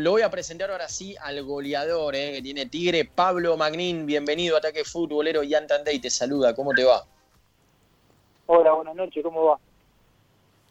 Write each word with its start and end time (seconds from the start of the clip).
Lo 0.00 0.12
voy 0.12 0.22
a 0.22 0.30
presentar 0.30 0.70
ahora 0.70 0.88
sí 0.88 1.14
al 1.20 1.44
goleador 1.44 2.14
eh, 2.14 2.32
que 2.32 2.40
tiene 2.40 2.64
Tigre, 2.64 3.04
Pablo 3.04 3.58
Magnín. 3.58 4.06
Bienvenido 4.06 4.56
a 4.56 4.58
Ataque 4.58 4.82
Futbolero 4.82 5.42
y 5.42 5.54
Antandey 5.54 5.98
te 5.98 6.08
saluda. 6.08 6.54
¿Cómo 6.54 6.72
te 6.72 6.84
va? 6.84 7.04
Hola, 8.46 8.72
buenas 8.72 8.94
noches. 8.94 9.22
¿Cómo 9.22 9.44
va? 9.44 9.58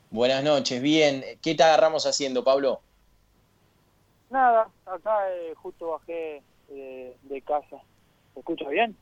Buenas 0.09 0.43
noches, 0.43 0.81
bien. 0.81 1.23
¿Qué 1.43 1.53
te 1.53 1.61
agarramos 1.61 2.07
haciendo, 2.07 2.43
Pablo? 2.43 2.81
Nada, 4.31 4.67
acá 4.87 5.31
eh, 5.31 5.53
justo 5.57 5.89
bajé 5.89 6.41
eh, 6.69 7.15
de 7.21 7.41
casa. 7.43 7.77
¿Se 8.33 8.39
escucha 8.39 8.67
bien? 8.67 8.97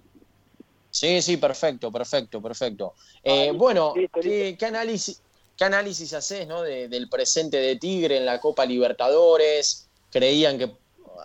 Sí, 0.91 1.21
sí, 1.21 1.37
perfecto, 1.37 1.89
perfecto, 1.89 2.41
perfecto. 2.41 2.95
Eh, 3.23 3.53
bueno, 3.55 3.93
¿qué, 4.21 4.57
análisis, 4.67 5.21
¿qué 5.55 5.63
análisis 5.63 6.13
haces 6.13 6.45
¿no? 6.45 6.63
del 6.63 7.07
presente 7.07 7.55
de 7.55 7.77
Tigre 7.77 8.17
en 8.17 8.25
la 8.25 8.41
Copa 8.41 8.65
Libertadores? 8.65 9.86
Creían 10.17 10.57
que, 10.57 10.71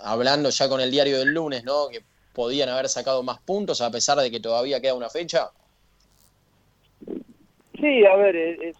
hablando 0.02 0.50
ya 0.50 0.68
con 0.68 0.78
el 0.82 0.90
diario 0.90 1.18
del 1.18 1.32
lunes, 1.32 1.64
¿no? 1.64 1.88
que 1.88 2.02
podían 2.34 2.68
haber 2.68 2.90
sacado 2.90 3.22
más 3.22 3.40
puntos 3.40 3.80
a 3.80 3.90
pesar 3.90 4.18
de 4.18 4.30
que 4.30 4.38
todavía 4.38 4.82
queda 4.82 4.92
una 4.92 5.08
fecha. 5.08 5.50
Sí, 7.80 8.04
a 8.04 8.14
ver, 8.16 8.36
es 8.36 8.76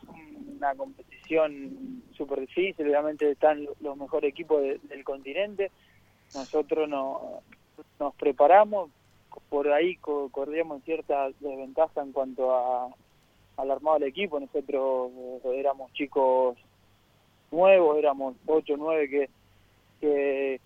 una 0.55 0.75
competición 0.75 2.03
súper 2.15 2.41
difícil, 2.41 2.89
obviamente 2.89 3.31
están 3.31 3.67
los 3.81 3.97
mejores 3.97 4.29
equipos 4.31 4.63
del 4.63 5.03
continente. 5.03 5.71
Nosotros 6.35 6.87
no, 6.91 7.41
nos 7.99 8.15
preparamos, 8.17 8.91
por 9.49 9.73
ahí 9.73 9.97
corríamos 9.97 10.85
cierta 10.85 11.31
desventaja 11.41 12.03
en 12.03 12.13
cuanto 12.13 12.55
a, 12.55 12.89
al 13.57 13.71
armado 13.71 13.99
del 13.99 14.11
equipo. 14.11 14.39
Nosotros 14.39 15.11
éramos 15.55 15.91
chicos 15.95 16.59
nuevos, 17.51 17.97
éramos 17.97 18.37
8 18.47 18.75
o 18.75 18.77
9 18.77 19.09
que, 19.09 19.31
que, 20.03 20.61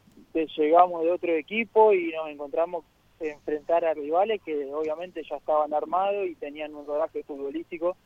llegamos 0.57 1.03
de 1.03 1.11
otro 1.13 1.33
equipo 1.33 1.93
y 1.93 2.13
nos 2.13 2.29
encontramos 2.29 2.85
enfrentar 3.21 3.85
a 3.85 3.95
rivales 3.95 4.43
que 4.43 4.67
obviamente 4.75 5.23
ya 5.29 5.37
estaban 5.37 5.73
armados 5.73 6.27
y 6.27 6.35
tenían 6.35 6.75
un 6.75 6.87
rodaje 6.87 7.23
futbolístico, 7.23 7.97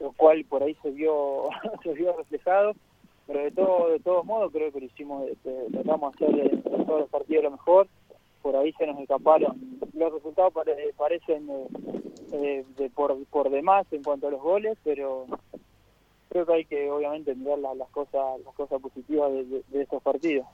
lo 0.00 0.12
cual 0.12 0.44
por 0.44 0.62
ahí 0.62 0.76
se 0.82 0.90
vio, 0.90 1.48
se 1.82 1.92
vio 1.92 2.16
reflejado. 2.16 2.74
Pero 3.26 3.44
de, 3.44 3.50
todo, 3.52 3.88
de 3.90 4.00
todos 4.00 4.24
modos 4.24 4.50
creo 4.52 4.72
que 4.72 4.80
lo 4.80 4.86
hicimos, 4.86 5.28
este, 5.28 5.52
tratamos 5.70 6.16
de 6.16 6.26
hacer 6.26 6.54
en 6.54 6.62
todos 6.62 7.00
los 7.02 7.10
partidos 7.10 7.44
lo 7.44 7.50
mejor 7.52 7.86
por 8.42 8.56
ahí 8.56 8.72
se 8.72 8.86
nos 8.86 8.98
escaparon. 8.98 9.56
Los 9.94 10.12
resultados 10.12 10.52
parecen 10.96 11.48
eh, 11.48 11.66
eh, 12.32 12.64
de 12.76 12.90
por, 12.90 13.24
por 13.26 13.50
demás 13.50 13.86
en 13.92 14.02
cuanto 14.02 14.26
a 14.26 14.32
los 14.32 14.42
goles, 14.42 14.76
pero 14.82 15.26
creo 16.32 16.46
que 16.46 16.54
hay 16.54 16.64
que 16.64 16.90
obviamente 16.90 17.34
mirar 17.34 17.58
las 17.58 17.88
cosas 17.90 18.40
las 18.44 18.54
cosas 18.54 18.80
positivas 18.80 19.30
de, 19.32 19.82
estos 19.82 20.02
partidos. 20.02 20.46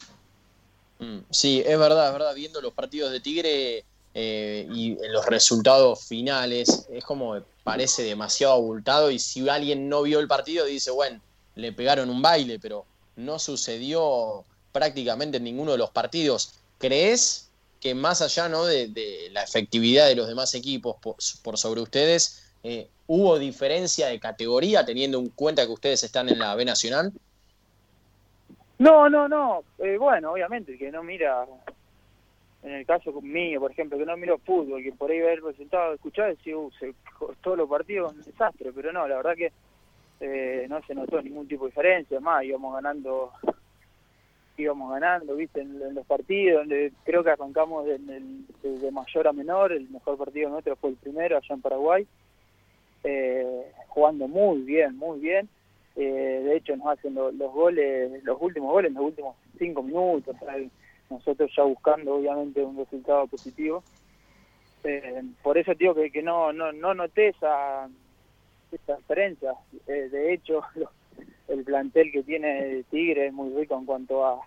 Mm, 0.98 1.19
sí, 1.31 1.62
es 1.65 1.79
verdad, 1.79 2.09
es 2.09 2.12
verdad. 2.12 2.34
Viendo 2.34 2.61
los 2.61 2.73
partidos 2.73 3.12
de 3.12 3.21
Tigre 3.21 3.84
eh, 4.12 4.69
y 4.75 4.97
los 5.12 5.25
resultados 5.27 6.05
finales, 6.05 6.89
es 6.91 7.05
como 7.05 7.41
parece 7.62 8.03
demasiado 8.03 8.55
abultado 8.55 9.11
y 9.11 9.21
si 9.21 9.49
alguien 9.49 9.89
no 9.89 10.03
vio 10.03 10.19
el 10.19 10.27
partido 10.27 10.67
dice, 10.67 10.91
bueno, 10.91 11.21
le 11.55 11.73
pegaron 11.73 12.11
un 12.11 12.23
baile, 12.23 12.59
pero 12.59 12.84
no 13.15 13.39
sucedió 13.39 14.45
prácticamente 14.73 15.37
en 15.37 15.45
ninguno 15.45 15.73
de 15.73 15.79
los 15.79 15.91
partidos. 15.91 16.55
¿Crees 16.79 17.51
que 17.81 17.95
más 17.95 18.21
allá 18.21 18.49
¿no? 18.49 18.65
de, 18.65 19.29
la 19.31 19.45
efectividad 19.45 20.09
de 20.09 20.17
los 20.17 20.27
demás 20.27 20.55
equipos 20.55 20.97
por, 21.01 21.56
sobre 21.56 21.81
ustedes, 21.81 22.43
eh, 22.65 22.89
¿hubo 23.09 23.39
diferencia 23.39 24.06
de 24.06 24.20
categoría 24.20 24.84
teniendo 24.84 25.19
en 25.19 25.31
cuenta 25.31 25.67
que 25.67 25.73
ustedes 25.73 26.05
están 26.05 26.28
en 26.28 26.39
la 26.39 26.55
B 26.55 26.64
Nacional? 26.64 27.12
No, 28.78 29.11
no, 29.11 29.28
no. 29.28 29.65
Eh, 29.78 29.97
bueno, 29.98 30.33
obviamente, 30.33 30.78
que 30.78 30.92
no 30.92 31.03
mira, 31.03 31.45
en 32.62 32.73
el 32.73 32.87
caso 32.87 33.12
mío, 33.20 33.61
por 33.61 33.73
ejemplo, 33.73 33.98
que 33.98 34.06
no 34.06 34.17
miro 34.17 34.39
fútbol, 34.39 34.83
que 34.83 34.92
por 34.92 35.11
ahí 35.11 35.19
ver 35.19 35.39
el 35.39 35.45
resultado, 35.45 35.95
escuchar, 35.95 36.37
decir, 36.37 36.55
uh, 36.55 36.70
se 36.78 36.95
todos 37.42 37.59
los 37.59 37.69
partidos 37.69 38.12
un 38.12 38.23
desastre, 38.23 38.72
pero 38.72 38.93
no, 38.93 39.09
la 39.09 39.16
verdad 39.16 39.34
que 39.34 39.53
eh, 40.21 40.66
no 40.69 40.81
se 40.83 40.94
notó 40.94 41.21
ningún 41.22 41.49
tipo 41.49 41.65
de 41.65 41.71
diferencia, 41.71 42.21
más 42.21 42.44
íbamos 42.44 42.75
ganando 42.75 43.33
íbamos 44.56 44.91
ganando, 44.91 45.37
viste, 45.37 45.60
en, 45.60 45.94
los 45.94 46.04
partidos, 46.04 46.62
donde 46.62 46.93
creo 47.04 47.22
que 47.22 47.31
arrancamos 47.31 47.87
de, 47.87 47.99
de, 47.99 48.91
mayor 48.91 49.28
a 49.28 49.33
menor, 49.33 49.72
el 49.72 49.88
mejor 49.88 50.19
partido 50.19 50.50
nuestro 50.50 50.75
fue 50.75 50.91
el 50.91 50.97
primero 50.97 51.37
allá 51.37 51.54
en 51.54 51.62
Paraguay, 51.62 52.06
eh, 53.09 53.73
jugando 53.89 54.29
muy 54.29 54.63
bien, 54.63 54.97
muy 54.97 55.21
bien, 55.21 55.49
eh, 55.97 56.43
de 56.45 56.57
hecho 56.57 56.77
nos 56.77 56.89
hacen 56.89 57.15
los 57.15 57.53
goles, 57.53 58.23
los 58.25 58.41
últimos 58.41 58.71
goles 58.71 58.93
los 58.93 59.05
últimos 59.05 59.37
cinco 59.59 59.83
minutos, 59.83 60.37
nosotros 61.11 61.51
ya 61.57 61.63
buscando 61.65 62.17
obviamente 62.17 62.63
un 62.63 62.77
resultado 62.77 63.27
positivo, 63.27 63.83
eh, 64.85 65.23
por 65.43 65.59
eso 65.59 65.75
digo 65.75 65.95
que, 65.95 66.11
que 66.11 66.23
no, 66.23 66.53
no, 66.53 66.73
no 66.73 66.95
noté 66.95 67.29
esa, 67.29 67.89
esa 68.71 68.97
diferencia, 68.97 69.55
de 69.87 70.33
hecho 70.33 70.63
los 70.75 70.91
el 71.49 71.65
plantel 71.65 72.13
que 72.13 72.23
tiene 72.23 72.85
Tigre 72.91 73.29
es 73.29 73.33
muy 73.33 73.51
rico 73.59 73.77
en 73.77 73.87
cuanto 73.87 74.25
a, 74.25 74.41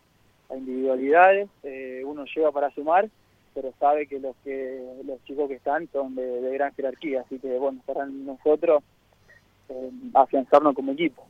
individualidades. 0.55 1.49
Eh, 1.63 2.03
uno 2.05 2.25
llega 2.25 2.51
para 2.51 2.71
sumar, 2.71 3.09
pero 3.53 3.73
sabe 3.79 4.07
que 4.07 4.19
los 4.19 4.35
que 4.43 4.83
los 5.05 5.23
chicos 5.25 5.47
que 5.47 5.55
están 5.55 5.89
son 5.91 6.15
de, 6.15 6.51
gran 6.53 6.73
jerarquía, 6.73 7.21
así 7.21 7.39
que 7.39 7.57
bueno, 7.57 7.79
estarán 7.79 8.25
nosotros 8.25 8.83
eh, 9.69 9.91
afianzarnos 10.13 10.75
como 10.75 10.91
equipo. 10.93 11.25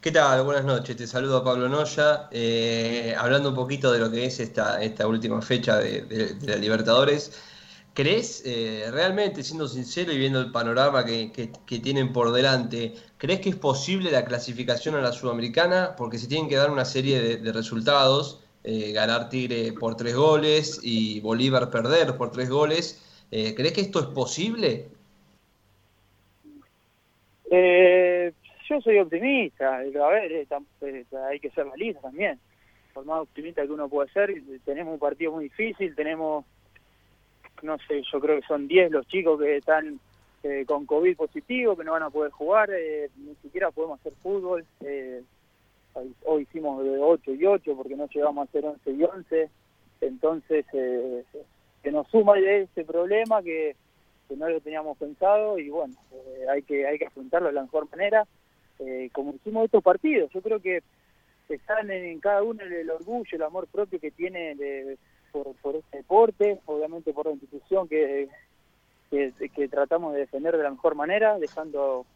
¿Qué 0.00 0.12
tal? 0.12 0.44
Buenas 0.44 0.64
noches, 0.64 0.96
te 0.96 1.06
saludo 1.06 1.42
Pablo 1.42 1.68
Noya. 1.68 2.28
Eh, 2.30 3.14
hablando 3.18 3.48
un 3.48 3.56
poquito 3.56 3.90
de 3.90 3.98
lo 3.98 4.10
que 4.10 4.24
es 4.26 4.38
esta, 4.38 4.80
esta 4.80 5.08
última 5.08 5.42
fecha 5.42 5.78
de, 5.78 6.36
la 6.42 6.56
Libertadores, 6.56 7.32
¿Crees 7.96 8.42
eh, 8.44 8.90
realmente, 8.92 9.42
siendo 9.42 9.66
sincero 9.66 10.12
y 10.12 10.18
viendo 10.18 10.38
el 10.38 10.52
panorama 10.52 11.02
que, 11.02 11.50
tienen 11.66 12.12
por 12.12 12.30
delante, 12.30 12.94
¿crees 13.16 13.40
que 13.40 13.48
es 13.48 13.56
posible 13.56 14.10
la 14.10 14.26
clasificación 14.26 14.96
a 14.96 15.00
la 15.00 15.12
Sudamericana? 15.12 15.96
Porque 15.96 16.18
se 16.18 16.26
tienen 16.26 16.46
que 16.46 16.56
dar 16.56 16.70
una 16.70 16.84
serie 16.84 17.38
de, 17.38 17.52
resultados, 17.52 18.40
eh, 18.66 18.92
ganar 18.92 19.30
Tigre 19.30 19.72
por 19.72 19.96
tres 19.96 20.14
goles 20.14 20.80
y 20.82 21.20
Bolívar 21.20 21.70
perder 21.70 22.16
por 22.16 22.30
tres 22.30 22.50
goles. 22.50 23.02
Eh, 23.30 23.54
¿Crees 23.54 23.72
que 23.72 23.80
esto 23.80 24.00
es 24.00 24.06
posible? 24.06 24.88
yo 28.68 28.80
soy 28.80 28.98
optimista, 28.98 29.76
a 29.76 30.08
ver, 30.08 30.46
hay 31.30 31.38
que 31.40 31.50
ser 31.50 31.64
realista 31.66 32.00
también. 32.00 32.38
Por 32.92 33.04
más 33.04 33.20
optimista 33.20 33.62
que 33.62 33.70
uno 33.70 33.88
pueda 33.88 34.12
ser, 34.12 34.34
tenemos 34.64 34.94
un 34.94 34.98
partido 34.98 35.32
muy 35.32 35.44
difícil, 35.44 35.94
tenemos 35.94 36.44
no 37.62 37.78
sé, 37.88 38.02
yo 38.10 38.20
creo 38.20 38.40
que 38.40 38.46
son 38.46 38.68
10 38.68 38.90
los 38.90 39.06
chicos 39.06 39.40
que 39.40 39.56
están 39.56 39.98
eh, 40.42 40.64
con 40.66 40.86
COVID 40.86 41.16
positivo, 41.16 41.76
que 41.76 41.84
no 41.84 41.92
van 41.92 42.04
a 42.04 42.10
poder 42.10 42.30
jugar, 42.32 42.70
eh, 42.70 43.10
ni 43.16 43.34
siquiera 43.36 43.70
podemos 43.70 44.00
hacer 44.00 44.12
fútbol. 44.22 44.64
Eh, 44.80 45.22
hoy 46.24 46.42
hicimos 46.42 46.82
de 46.84 46.98
8 46.98 47.34
y 47.34 47.46
8 47.46 47.76
porque 47.76 47.96
no 47.96 48.06
llegamos 48.08 48.46
a 48.46 48.48
hacer 48.48 48.64
11 48.64 48.90
y 48.90 49.04
11. 49.04 49.50
Entonces, 50.00 50.66
que 50.70 51.90
nos 51.90 52.06
suma 52.08 52.38
ese 52.38 52.84
problema 52.84 53.42
que, 53.42 53.76
no 54.36 54.48
lo 54.48 54.60
teníamos 54.60 54.98
pensado 54.98 55.58
y 55.58 55.68
bueno, 55.70 55.94
hay 56.50 56.62
que 56.62 56.84
hay 56.84 56.98
que 56.98 57.06
afrontarlo 57.06 57.46
de 57.46 57.54
la 57.54 57.62
mejor 57.62 57.88
manera, 57.90 58.26
como 59.12 59.34
hicimos 59.34 59.64
estos 59.64 59.82
partidos. 59.82 60.30
Yo 60.32 60.42
creo 60.42 60.60
que 60.60 60.82
están 61.48 61.90
en, 61.90 62.18
cada 62.20 62.42
uno 62.42 62.62
el, 62.62 62.90
orgullo, 62.90 63.30
el 63.30 63.42
amor 63.42 63.68
propio 63.68 64.00
que 64.00 64.10
tiene 64.10 64.56
de 64.56 64.98
por, 65.62 65.76
este 65.76 65.98
deporte, 65.98 66.60
obviamente 66.66 67.12
por 67.12 67.26
la 67.26 67.32
institución 67.32 67.88
que, 67.88 68.28
que, 69.10 69.68
tratamos 69.68 70.14
de 70.14 70.20
defender 70.20 70.56
de 70.56 70.62
la 70.62 70.70
mejor 70.70 70.94
manera, 70.94 71.38
dejando 71.38 72.06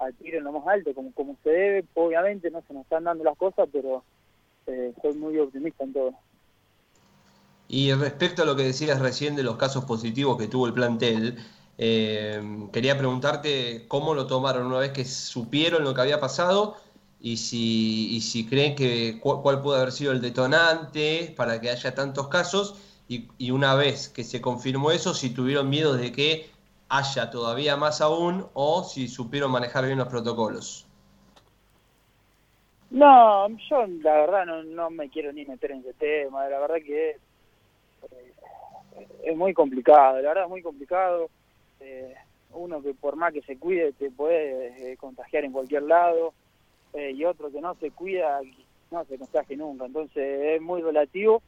al 0.00 0.14
tiro 0.14 0.38
en 0.38 0.44
lo 0.44 0.52
más 0.52 0.66
alto, 0.66 0.94
como, 0.94 1.12
como 1.12 1.36
se 1.42 1.50
debe. 1.50 1.84
Obviamente 1.94 2.50
no 2.50 2.62
se 2.66 2.72
nos 2.72 2.82
están 2.82 3.04
dando 3.04 3.24
las 3.24 3.36
cosas, 3.36 3.68
pero 3.72 4.04
eh, 4.66 4.92
soy 5.02 5.14
muy 5.14 5.38
optimista 5.38 5.84
en 5.84 5.92
todo. 5.92 6.12
Y 7.68 7.92
respecto 7.92 8.42
a 8.42 8.46
lo 8.46 8.56
que 8.56 8.62
decías 8.64 9.00
recién 9.00 9.36
de 9.36 9.42
los 9.42 9.56
casos 9.56 9.84
positivos 9.84 10.38
que 10.38 10.48
tuvo 10.48 10.66
el 10.66 10.72
plantel, 10.72 11.36
eh, 11.76 12.42
quería 12.72 12.96
preguntarte 12.96 13.84
cómo 13.88 14.14
lo 14.14 14.26
tomaron 14.26 14.66
una 14.66 14.78
vez 14.78 14.92
que 14.92 15.04
supieron 15.04 15.84
lo 15.84 15.94
que 15.94 16.00
había 16.00 16.18
pasado 16.18 16.76
y 17.20 17.36
si, 17.36 18.08
y 18.16 18.20
si 18.20 18.46
creen 18.46 18.74
que 18.74 19.18
cuál 19.20 19.60
puede 19.60 19.80
haber 19.80 19.92
sido 19.92 20.12
el 20.12 20.20
detonante 20.20 21.34
para 21.36 21.60
que 21.60 21.70
haya 21.70 21.94
tantos 21.94 22.28
casos 22.28 22.74
y, 23.08 23.28
y, 23.38 23.50
una 23.52 23.74
vez 23.74 24.08
que 24.08 24.24
se 24.24 24.40
confirmó 24.40 24.90
eso, 24.90 25.14
si 25.14 25.30
tuvieron 25.30 25.70
miedo 25.70 25.94
de 25.94 26.12
que 26.12 26.50
haya 26.88 27.30
todavía 27.30 27.76
más 27.76 28.00
aún 28.00 28.46
o 28.54 28.84
si 28.84 29.08
supieron 29.08 29.50
manejar 29.50 29.84
bien 29.84 29.98
los 29.98 30.08
protocolos. 30.08 30.86
No, 32.90 33.48
yo 33.48 33.86
la 34.02 34.12
verdad 34.12 34.46
no, 34.46 34.62
no 34.62 34.90
me 34.90 35.10
quiero 35.10 35.32
ni 35.32 35.44
meter 35.44 35.72
en 35.72 35.80
ese 35.80 35.92
tema, 35.94 36.48
la 36.48 36.58
verdad 36.58 36.76
que 36.76 37.10
eh, 37.10 38.32
es, 39.22 39.36
muy 39.36 39.52
complicado, 39.52 40.20
la 40.22 40.28
verdad 40.28 40.44
es 40.44 40.50
muy 40.50 40.62
complicado. 40.62 41.28
Eh, 41.80 42.14
uno 42.52 42.82
que 42.82 42.94
por 42.94 43.16
más 43.16 43.32
que 43.32 43.42
se 43.42 43.58
cuide 43.58 43.92
te 43.92 44.10
puede 44.10 44.92
eh, 44.92 44.96
contagiar 44.96 45.44
en 45.44 45.52
cualquier 45.52 45.82
lado. 45.82 46.32
Eh, 46.94 47.12
y 47.12 47.24
otro 47.24 47.50
que 47.50 47.60
no 47.60 47.74
se 47.74 47.90
cuida, 47.90 48.40
no 48.90 49.04
se 49.04 49.18
contagie 49.18 49.56
nunca. 49.56 49.86
Entonces 49.86 50.56
es 50.56 50.62
muy 50.62 50.82
relativo. 50.82 51.42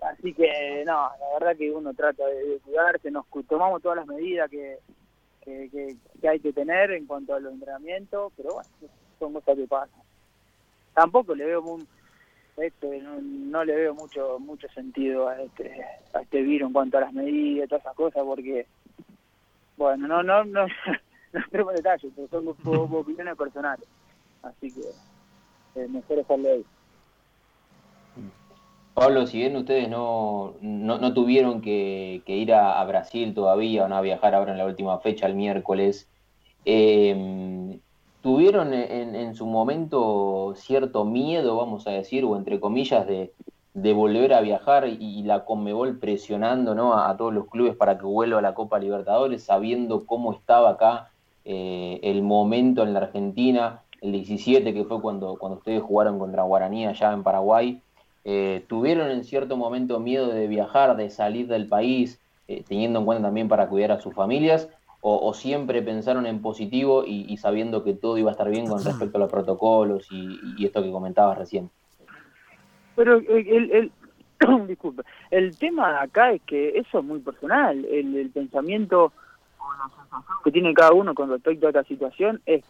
Así 0.00 0.32
que, 0.32 0.84
no, 0.86 0.92
la 0.92 1.38
verdad 1.38 1.56
que 1.56 1.70
uno 1.70 1.92
trata 1.94 2.24
de, 2.26 2.60
cuidarse, 2.64 3.10
nos 3.10 3.26
tomamos 3.48 3.82
todas 3.82 3.98
las 3.98 4.06
medidas 4.06 4.50
que, 4.50 4.78
que, 5.44 5.96
hay 6.28 6.40
que 6.40 6.52
tener 6.52 6.92
en 6.92 7.06
cuanto 7.06 7.34
a 7.34 7.40
los 7.40 7.52
entrenamientos, 7.52 8.32
pero 8.36 8.54
bueno, 8.54 8.68
son 9.18 9.32
cosas 9.32 9.56
que 9.56 9.66
pasan. 9.66 10.00
Tampoco 10.94 11.34
le 11.34 11.46
veo 11.46 11.62
un, 11.62 11.86
este, 12.56 13.00
no, 13.00 13.64
le 13.64 13.74
veo 13.74 13.94
mucho 13.94 14.38
mucho 14.40 14.68
sentido 14.68 15.28
a 15.28 15.40
este 15.40 15.80
a 16.12 16.20
este 16.22 16.42
virus 16.42 16.68
en 16.68 16.72
cuanto 16.72 16.98
a 16.98 17.02
las 17.02 17.12
medidas 17.12 17.68
todas 17.68 17.82
esas 17.82 17.94
cosas 17.94 18.22
porque 18.24 18.66
bueno 19.76 20.08
no 20.08 20.24
no 20.24 20.44
no 20.44 20.66
no 21.32 21.40
tenemos 21.52 21.74
detalles 21.74 22.12
pero 22.16 22.28
son 22.28 22.48
opiniones 22.92 23.36
personales 23.36 23.86
así 24.42 24.72
que 24.72 25.80
eh, 25.80 25.86
mejor 25.88 26.16
dejarle 26.16 26.50
ahí 26.50 26.66
Pablo, 28.98 29.28
si 29.28 29.38
bien 29.38 29.54
ustedes 29.54 29.88
no, 29.88 30.54
no, 30.60 31.14
tuvieron 31.14 31.60
que, 31.60 32.20
ir 32.26 32.52
a, 32.52 32.84
Brasil 32.84 33.32
todavía 33.32 33.86
no 33.86 33.96
a 33.96 34.00
viajar 34.00 34.34
ahora 34.34 34.50
en 34.50 34.58
la 34.58 34.66
última 34.66 34.98
fecha, 34.98 35.26
el 35.26 35.36
miércoles, 35.36 36.08
eh, 36.64 37.78
¿tuvieron 38.22 38.74
en, 38.74 39.36
su 39.36 39.46
momento 39.46 40.52
cierto 40.56 41.04
miedo, 41.04 41.56
vamos 41.56 41.86
a 41.86 41.92
decir, 41.92 42.24
o 42.24 42.36
entre 42.36 42.58
comillas, 42.58 43.06
de, 43.06 43.32
volver 43.92 44.34
a 44.34 44.40
viajar 44.40 44.88
y, 44.88 45.22
la 45.22 45.44
Conmebol 45.44 46.00
presionando 46.00 46.74
¿no? 46.74 46.98
a, 46.98 47.16
todos 47.16 47.32
los 47.32 47.46
clubes 47.46 47.76
para 47.76 47.98
que 47.98 48.04
vuelva 48.04 48.40
a 48.40 48.42
la 48.42 48.54
Copa 48.54 48.80
Libertadores, 48.80 49.44
sabiendo 49.44 50.06
cómo 50.06 50.32
estaba 50.32 50.70
acá 50.70 51.12
eh, 51.44 52.00
el 52.02 52.22
momento 52.22 52.82
en 52.82 52.94
la 52.94 52.98
Argentina, 52.98 53.82
el 54.00 54.10
17, 54.10 54.74
que 54.74 54.84
fue 54.84 55.00
cuando, 55.00 55.36
cuando 55.38 55.58
ustedes 55.58 55.82
jugaron 55.82 56.18
contra 56.18 56.42
Guaraní 56.42 56.84
allá 56.88 57.12
en 57.12 57.22
Paraguay? 57.22 57.80
Eh, 58.30 58.62
¿Tuvieron 58.68 59.10
en 59.10 59.24
cierto 59.24 59.56
momento 59.56 60.00
miedo 60.00 60.28
de 60.28 60.48
viajar, 60.48 60.98
de 60.98 61.08
salir 61.08 61.46
del 61.46 61.66
país, 61.66 62.20
eh, 62.46 62.62
teniendo 62.68 62.98
en 62.98 63.06
cuenta 63.06 63.28
también 63.28 63.48
para 63.48 63.70
cuidar 63.70 63.90
a 63.90 64.02
sus 64.02 64.12
familias? 64.12 64.68
O, 65.00 65.32
siempre 65.32 65.80
pensaron 65.80 66.26
en 66.26 66.42
positivo 66.42 67.04
y, 67.06 67.34
sabiendo 67.38 67.84
que 67.84 67.94
todo 67.94 68.18
iba 68.18 68.30
a 68.30 68.32
estar 68.32 68.50
bien 68.50 68.66
con 68.66 68.84
respecto 68.84 69.16
a 69.16 69.20
los 69.20 69.30
protocolos 69.30 70.08
y, 70.10 70.62
esto 70.62 70.82
que 70.82 70.90
comentabas 70.90 71.38
recién? 71.38 71.70
Pero 72.96 73.16
el, 73.16 73.70
el, 73.70 73.92
disculpe, 74.66 75.04
el 75.30 75.56
tema 75.56 76.02
acá 76.02 76.32
es 76.32 76.42
que 76.42 76.76
eso 76.76 76.98
es 76.98 77.04
muy 77.04 77.20
personal, 77.20 77.82
el, 77.86 78.28
pensamiento 78.34 79.12
o 79.58 79.72
la 79.72 79.88
sensación 79.88 80.36
que 80.44 80.50
tiene 80.52 80.74
cada 80.74 80.92
uno 80.92 81.14
con 81.14 81.30
respecto 81.30 81.66
a 81.66 81.70
esta 81.70 81.84
situación 81.84 82.42
es, 82.44 82.62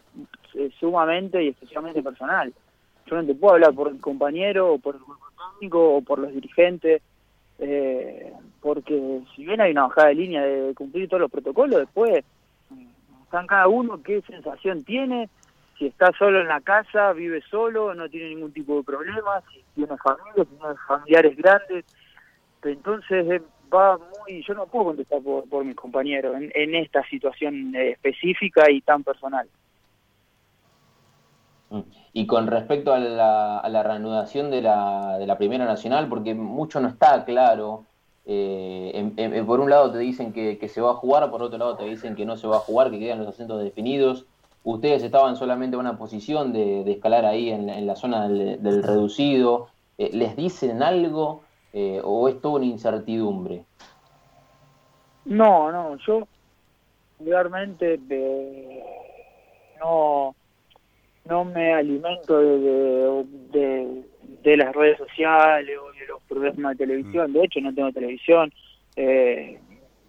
es 0.53 0.73
sumamente 0.75 1.43
y 1.43 1.49
especialmente 1.49 2.01
personal. 2.01 2.53
Yo 3.09 3.15
no 3.15 3.25
te 3.25 3.33
puedo 3.33 3.55
hablar 3.55 3.73
por 3.73 3.89
el 3.89 3.99
compañero 3.99 4.73
o 4.73 4.79
por 4.79 4.95
el 4.95 5.01
o 5.71 6.01
por 6.01 6.19
los 6.19 6.33
dirigentes, 6.33 7.01
eh, 7.57 8.31
porque 8.61 9.21
si 9.35 9.45
bien 9.45 9.59
hay 9.59 9.71
una 9.71 9.87
bajada 9.87 10.07
de 10.09 10.15
línea 10.15 10.43
de 10.43 10.73
cumplir 10.73 11.09
todos 11.09 11.21
los 11.21 11.31
protocolos, 11.31 11.79
después 11.79 12.23
están 13.23 13.47
cada 13.47 13.67
uno 13.67 14.01
qué 14.01 14.21
sensación 14.21 14.83
tiene, 14.83 15.29
si 15.77 15.87
está 15.87 16.11
solo 16.17 16.41
en 16.41 16.47
la 16.47 16.61
casa, 16.61 17.13
vive 17.13 17.41
solo, 17.49 17.93
no 17.93 18.09
tiene 18.09 18.29
ningún 18.29 18.53
tipo 18.53 18.77
de 18.77 18.83
problema, 18.83 19.41
si 19.51 19.63
tiene 19.75 19.97
familia, 19.97 20.45
si 20.45 20.55
tiene 20.55 20.75
familiares 20.87 21.37
grandes, 21.37 21.85
entonces 22.63 23.29
eh, 23.29 23.41
va 23.73 23.97
muy, 23.97 24.43
yo 24.43 24.53
no 24.53 24.65
puedo 24.67 24.85
contestar 24.85 25.21
por, 25.21 25.47
por 25.47 25.65
mis 25.65 25.75
compañeros 25.75 26.35
en, 26.35 26.51
en 26.55 26.75
esta 26.75 27.03
situación 27.09 27.75
eh, 27.75 27.91
específica 27.91 28.69
y 28.69 28.81
tan 28.81 29.03
personal. 29.03 29.47
Mm. 31.69 31.79
Y 32.13 32.27
con 32.27 32.47
respecto 32.47 32.93
a 32.93 32.99
la, 32.99 33.83
reanudación 33.83 34.49
de 34.51 34.61
la, 34.61 35.17
de 35.19 35.27
la, 35.27 35.37
Primera 35.37 35.65
Nacional, 35.65 36.07
porque 36.09 36.33
mucho 36.33 36.79
no 36.79 36.87
está 36.87 37.23
claro, 37.25 37.85
eh, 38.25 39.43
por 39.45 39.59
un 39.59 39.69
lado 39.69 39.91
te 39.91 39.99
dicen 39.99 40.33
que, 40.33 40.67
se 40.67 40.81
va 40.81 40.91
a 40.91 40.95
jugar, 40.95 41.29
por 41.31 41.41
otro 41.41 41.57
lado 41.57 41.75
te 41.75 41.85
dicen 41.85 42.15
que 42.15 42.25
no 42.25 42.37
se 42.37 42.47
va 42.47 42.57
a 42.57 42.59
jugar, 42.59 42.91
que 42.91 42.99
quedan 42.99 43.19
los 43.19 43.27
acentos 43.27 43.61
definidos. 43.63 44.25
Ustedes 44.63 45.03
estaban 45.03 45.35
solamente 45.35 45.75
en 45.75 45.79
una 45.79 45.97
posición 45.97 46.51
de, 46.53 46.89
escalar 46.91 47.25
ahí 47.25 47.49
en, 47.49 47.87
la 47.87 47.95
zona 47.95 48.27
del, 48.27 48.83
reducido. 48.83 49.67
Eh, 49.97 50.11
¿Les 50.13 50.35
dicen 50.35 50.83
algo 50.83 51.41
eh, 51.73 52.01
o 52.03 52.27
es 52.27 52.39
todo 52.41 52.53
una 52.53 52.65
incertidumbre? 52.65 53.65
No, 55.25 55.71
no, 55.71 55.95
yo 55.97 56.27
realmente 57.19 57.99
no 59.79 60.35
no 61.29 61.45
me 61.45 61.73
alimento 61.73 62.39
de, 62.39 63.25
de, 63.51 64.03
de, 64.43 64.57
las 64.57 64.75
redes 64.75 64.97
sociales 64.97 65.77
o 65.77 65.91
de 65.93 66.07
los 66.07 66.21
programas 66.23 66.77
de 66.77 66.85
televisión. 66.85 67.31
Mm. 67.31 67.33
De 67.33 67.43
hecho, 67.43 67.61
no 67.61 67.73
tengo 67.73 67.91
televisión, 67.91 68.51
eh, 68.95 69.59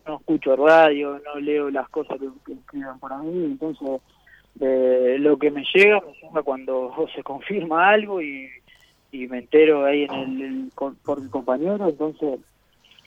no 0.06 0.16
escucho 0.16 0.56
radio, 0.56 1.20
no 1.24 1.40
leo 1.40 1.70
las 1.70 1.88
cosas 1.90 2.18
que, 2.18 2.52
escriban 2.52 2.98
por 2.98 3.16
mí. 3.22 3.44
Entonces, 3.44 4.00
eh, 4.60 5.16
lo 5.20 5.36
que 5.38 5.50
me 5.50 5.64
llega, 5.74 6.00
me 6.00 6.12
llega 6.12 6.42
cuando 6.42 6.92
se 7.14 7.22
confirma 7.22 7.90
algo 7.90 8.22
y, 8.22 8.48
y 9.12 9.26
me 9.28 9.38
entero 9.38 9.84
ahí 9.84 10.06
en 10.10 10.40
el, 10.40 10.72
por 10.74 11.20
mi 11.20 11.28
compañero. 11.28 11.88
Entonces, 11.88 12.40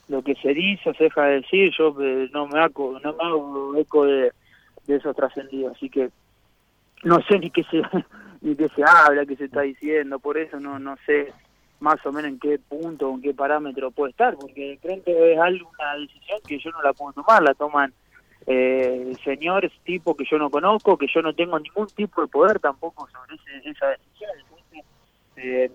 lo 0.07 0.21
que 0.21 0.35
se 0.35 0.53
dice 0.53 0.93
se 0.93 1.05
deja 1.05 1.25
de 1.25 1.41
decir, 1.41 1.71
yo 1.77 1.95
eh, 2.01 2.29
no 2.31 2.47
me 2.47 2.59
hago, 2.59 2.99
no 2.99 3.13
me 3.13 3.23
hago 3.23 3.75
eco 3.77 4.05
de, 4.05 4.31
de 4.85 4.95
esos 4.97 5.15
trascendidos. 5.15 5.75
Así 5.75 5.89
que 5.89 6.09
no 7.03 7.21
sé 7.23 7.39
ni 7.39 7.49
qué 7.49 7.63
se 7.63 7.81
ni 8.41 8.55
qué 8.55 8.69
se 8.69 8.83
habla, 8.83 9.25
qué 9.25 9.35
se 9.35 9.45
está 9.45 9.61
diciendo, 9.61 10.19
por 10.19 10.37
eso 10.37 10.59
no 10.59 10.79
no 10.79 10.95
sé 11.05 11.33
más 11.79 12.03
o 12.05 12.11
menos 12.11 12.31
en 12.31 12.39
qué 12.39 12.59
punto, 12.59 13.09
en 13.09 13.21
qué 13.21 13.33
parámetro 13.33 13.91
puede 13.91 14.11
estar, 14.11 14.35
porque 14.35 14.79
creen 14.81 15.01
que 15.03 15.33
es 15.33 15.39
algo, 15.39 15.69
una 15.77 15.95
decisión 15.95 16.39
que 16.47 16.57
yo 16.57 16.71
no 16.71 16.81
la 16.81 16.93
puedo 16.93 17.11
tomar, 17.11 17.43
la 17.43 17.53
toman 17.53 17.93
eh, 18.45 19.13
señores 19.23 19.71
tipo 19.83 20.15
que 20.15 20.25
yo 20.29 20.37
no 20.37 20.49
conozco, 20.49 20.97
que 20.97 21.07
yo 21.13 21.21
no 21.21 21.33
tengo 21.33 21.59
ningún 21.59 21.87
tipo 21.87 22.21
de 22.21 22.27
poder 22.27 22.59
tampoco 22.59 23.07
sobre 23.07 23.35
esa 23.69 23.87
decisión, 23.87 24.31
eh, 25.35 25.71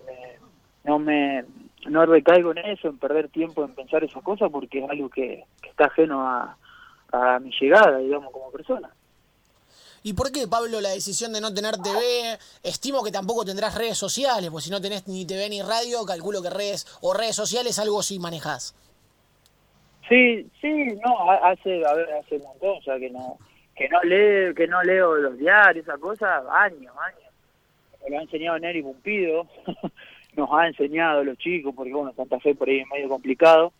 no 0.83 0.99
me 0.99 1.43
no 1.87 2.05
recaigo 2.05 2.51
en 2.51 2.57
eso, 2.59 2.89
en 2.89 2.97
perder 2.97 3.29
tiempo 3.29 3.63
en 3.63 3.73
pensar 3.73 4.03
esas 4.03 4.23
cosas, 4.23 4.49
porque 4.51 4.79
es 4.83 4.89
algo 4.89 5.09
que, 5.09 5.45
que 5.61 5.69
está 5.69 5.85
ajeno 5.85 6.27
a, 6.27 6.57
a 7.11 7.39
mi 7.39 7.51
llegada, 7.59 7.97
digamos, 7.99 8.31
como 8.31 8.51
persona. 8.51 8.89
¿Y 10.03 10.13
por 10.13 10.31
qué, 10.31 10.47
Pablo, 10.47 10.81
la 10.81 10.89
decisión 10.89 11.33
de 11.33 11.41
no 11.41 11.53
tener 11.53 11.77
TV? 11.77 12.37
Estimo 12.63 13.03
que 13.03 13.11
tampoco 13.11 13.43
tendrás 13.43 13.75
redes 13.75 13.97
sociales, 13.97 14.49
pues 14.49 14.63
si 14.65 14.71
no 14.71 14.81
tenés 14.81 15.07
ni 15.07 15.25
TV 15.25 15.49
ni 15.49 15.61
radio, 15.61 16.05
calculo 16.05 16.41
que 16.41 16.49
redes 16.49 16.87
o 17.01 17.13
redes 17.13 17.35
sociales 17.35 17.79
algo 17.79 18.01
sí 18.01 18.19
manejás. 18.19 18.75
Sí, 20.07 20.49
sí, 20.59 20.73
no, 21.05 21.31
hace, 21.31 21.85
a 21.85 21.93
ver, 21.93 22.11
hace 22.13 22.37
un 22.37 22.43
montón, 22.43 22.77
o 22.77 22.81
sea, 22.81 22.97
que 22.97 23.09
no, 23.09 23.37
que 23.75 23.87
no 23.89 24.01
leo, 24.01 24.55
que 24.55 24.67
no 24.67 24.81
leo 24.81 25.15
los 25.15 25.37
diarios, 25.37 25.85
esa 25.85 25.97
cosa, 25.97 26.43
años, 26.49 26.93
años. 26.97 27.31
Me 28.03 28.09
lo 28.09 28.19
ha 28.19 28.21
enseñado 28.23 28.57
Neri 28.57 28.81
Pumpido, 28.81 29.47
nos 30.35 30.49
ha 30.51 30.67
enseñado 30.67 31.23
los 31.23 31.37
chicos, 31.37 31.75
porque 31.75 31.93
bueno, 31.93 32.13
Santa 32.13 32.39
Fe 32.39 32.55
por 32.55 32.69
ahí 32.69 32.79
es 32.79 32.87
medio 32.87 33.09
complicado, 33.09 33.71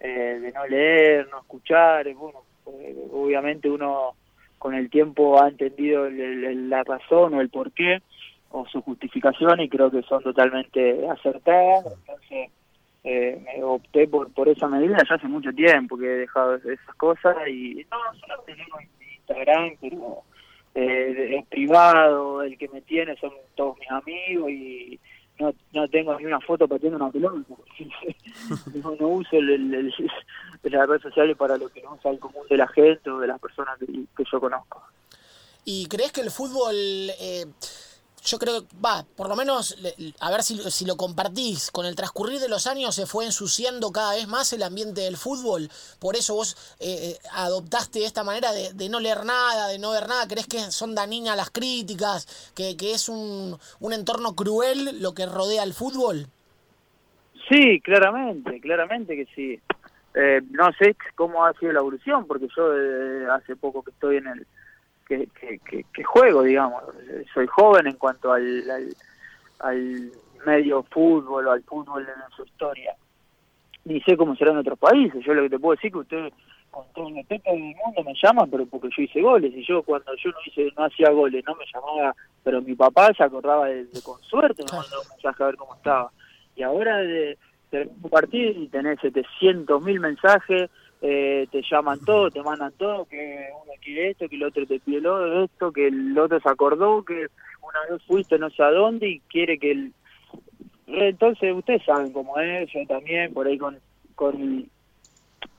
eh, 0.00 0.38
de 0.40 0.52
no 0.52 0.66
leer, 0.66 1.28
no 1.30 1.38
escuchar, 1.38 2.12
bueno, 2.14 2.42
pues, 2.64 2.96
obviamente 3.10 3.70
uno 3.70 4.14
con 4.58 4.74
el 4.74 4.90
tiempo 4.90 5.42
ha 5.42 5.48
entendido 5.48 6.08
la 6.10 6.82
razón 6.84 7.34
o 7.34 7.40
el 7.40 7.48
porqué 7.48 8.02
o 8.50 8.66
su 8.66 8.80
justificación 8.82 9.60
y 9.60 9.68
creo 9.68 9.90
que 9.90 10.02
son 10.02 10.22
totalmente 10.22 11.08
acertadas. 11.08 11.86
Entonces 11.86 12.50
eh, 13.04 13.40
me 13.44 13.62
opté 13.62 14.08
por, 14.08 14.32
por 14.32 14.48
esa 14.48 14.68
medida 14.68 14.98
ya 15.08 15.14
hace 15.14 15.28
mucho 15.28 15.52
tiempo 15.52 15.96
que 15.96 16.06
he 16.06 16.18
dejado 16.18 16.56
esas 16.56 16.94
cosas 16.96 17.36
y 17.48 17.86
no, 17.90 18.20
solo 18.20 18.42
tengo 18.44 18.78
Instagram, 19.16 19.76
pero 19.80 20.22
eh, 20.74 21.36
es 21.38 21.46
privado, 21.46 22.42
el 22.42 22.58
que 22.58 22.68
me 22.68 22.80
tiene 22.82 23.16
son 23.16 23.32
todos 23.54 23.78
mis 23.78 23.90
amigos 23.90 24.50
y 24.50 24.98
no, 25.38 25.54
no 25.72 25.88
tengo 25.88 26.18
ni 26.18 26.26
una 26.26 26.40
foto 26.40 26.66
para 26.66 26.88
una 26.88 27.10
pelota. 27.10 27.38
no, 28.82 28.96
no 28.98 29.08
uso 29.08 29.36
el, 29.36 29.92
las 30.62 30.88
redes 30.88 31.02
sociales 31.02 31.36
para 31.36 31.56
lo 31.56 31.68
que 31.68 31.82
no 31.82 31.94
usa 31.94 32.10
el 32.10 32.18
común 32.18 32.46
de 32.48 32.56
la 32.56 32.68
gente 32.68 33.10
o 33.10 33.18
de 33.18 33.26
las 33.26 33.40
personas 33.40 33.78
que, 33.78 34.24
yo 34.30 34.40
conozco. 34.40 34.82
¿Y 35.64 35.86
crees 35.86 36.12
que 36.12 36.22
el 36.22 36.30
fútbol, 36.30 36.74
eh, 36.74 37.46
yo 38.24 38.38
creo, 38.38 38.62
va, 38.84 39.04
por 39.16 39.28
lo 39.28 39.36
menos, 39.36 39.76
a 40.20 40.30
ver 40.30 40.42
si, 40.42 40.58
si, 40.70 40.84
lo 40.84 40.96
compartís, 40.96 41.70
con 41.70 41.86
el 41.86 41.96
transcurrir 41.96 42.40
de 42.40 42.48
los 42.48 42.66
años 42.66 42.94
se 42.94 43.06
fue 43.06 43.24
ensuciando 43.24 43.92
cada 43.92 44.14
vez 44.14 44.28
más 44.28 44.52
el 44.52 44.62
ambiente 44.62 45.02
del 45.02 45.16
fútbol, 45.16 45.68
por 46.00 46.16
eso 46.16 46.34
vos 46.34 46.76
eh, 46.80 47.12
eh, 47.12 47.18
adoptaste 47.32 48.04
esta 48.04 48.24
manera 48.24 48.52
de, 48.52 48.88
no 48.88 49.00
leer 49.00 49.24
nada, 49.24 49.68
de 49.68 49.78
no 49.78 49.90
ver 49.90 50.08
nada, 50.08 50.26
¿crees 50.26 50.46
que 50.46 50.58
son 50.70 50.94
dañinas 50.94 51.36
las 51.36 51.50
críticas, 51.50 52.52
que, 52.54 52.76
que 52.76 52.92
es 52.92 53.08
un, 53.08 53.58
un 53.80 53.92
entorno 53.92 54.34
cruel 54.34 55.00
lo 55.00 55.14
que 55.14 55.26
rodea 55.26 55.62
al 55.62 55.74
fútbol? 55.74 56.26
Sí, 57.48 57.80
claramente, 57.80 58.60
claramente 58.60 59.16
que 59.16 59.26
sí. 59.34 59.60
Eh, 60.14 60.40
no 60.50 60.70
sé 60.72 60.96
cómo 61.14 61.44
ha 61.44 61.52
sido 61.54 61.72
la 61.72 61.80
evolución, 61.80 62.26
porque 62.26 62.48
yo 62.54 62.74
eh, 62.74 63.26
hace 63.30 63.56
poco 63.56 63.82
que 63.82 63.90
estoy 63.90 64.16
en 64.16 64.26
el 64.26 64.46
que, 65.08 65.28
que, 65.92 66.04
juego, 66.04 66.42
digamos. 66.42 66.82
Soy 67.32 67.46
joven 67.46 67.86
en 67.86 67.96
cuanto 67.96 68.32
al, 68.32 68.64
al 69.60 70.12
medio 70.46 70.82
fútbol 70.84 71.46
o 71.46 71.50
al 71.50 71.62
fútbol 71.62 72.02
en 72.02 72.36
su 72.36 72.44
historia. 72.44 72.94
Ni 73.84 74.00
sé 74.02 74.16
cómo 74.16 74.36
será 74.36 74.50
en 74.50 74.58
otros 74.58 74.78
países. 74.78 75.24
Yo 75.24 75.34
lo 75.34 75.42
que 75.42 75.50
te 75.50 75.58
puedo 75.58 75.76
decir 75.76 75.90
que 75.90 75.98
ustedes 75.98 76.32
con 76.70 76.84
todo 76.92 77.08
el 77.08 77.16
respeto 77.16 77.50
del 77.50 77.74
mundo 77.84 78.04
me 78.04 78.14
llaman, 78.22 78.50
pero 78.50 78.66
porque 78.66 78.88
yo 78.94 79.02
hice 79.02 79.22
goles. 79.22 79.52
Y 79.54 79.64
yo 79.64 79.82
cuando 79.82 80.14
yo 80.16 80.30
no 80.30 80.38
hice 80.44 80.70
no 80.76 80.84
hacía 80.84 81.10
goles, 81.10 81.42
no 81.46 81.54
me 81.54 81.64
llamaba, 81.72 82.14
pero 82.44 82.60
mi 82.60 82.74
papá 82.74 83.12
se 83.14 83.24
acordaba 83.24 83.66
de, 83.66 83.86
con 84.04 84.20
suerte, 84.22 84.62
me 84.70 84.76
mandaba 84.76 85.02
un 85.02 85.08
mensaje 85.08 85.42
a 85.42 85.46
ver 85.46 85.56
cómo 85.56 85.74
estaba. 85.74 86.12
Y 86.54 86.62
ahora 86.62 86.98
de, 86.98 87.38
de 87.70 87.90
partir 88.10 88.56
y 88.58 88.68
tenés 88.68 89.00
700 89.00 89.82
mil 89.82 90.00
mensajes, 90.00 90.70
eh, 91.00 91.46
te 91.50 91.62
llaman 91.62 92.00
todo, 92.04 92.30
te 92.30 92.42
mandan 92.42 92.72
todo, 92.72 93.04
que 93.04 93.48
uno 93.62 93.72
quiere 93.80 94.10
esto, 94.10 94.28
que 94.28 94.36
el 94.36 94.44
otro 94.44 94.66
te 94.66 94.80
pide 94.80 94.98
esto, 95.44 95.72
que 95.72 95.88
el 95.88 96.18
otro 96.18 96.40
se 96.40 96.48
acordó, 96.48 97.04
que 97.04 97.28
una 97.62 97.80
vez 97.90 98.02
fuiste 98.04 98.38
no 98.38 98.50
sé 98.50 98.62
a 98.62 98.70
dónde 98.70 99.08
y 99.08 99.20
quiere 99.20 99.58
que 99.58 99.70
el... 99.70 99.92
Entonces 100.86 101.54
ustedes 101.54 101.84
saben 101.84 102.12
cómo 102.12 102.38
es, 102.40 102.70
yo 102.72 102.84
también 102.86 103.32
por 103.32 103.46
ahí 103.46 103.58
con, 103.58 103.78
con 104.14 104.68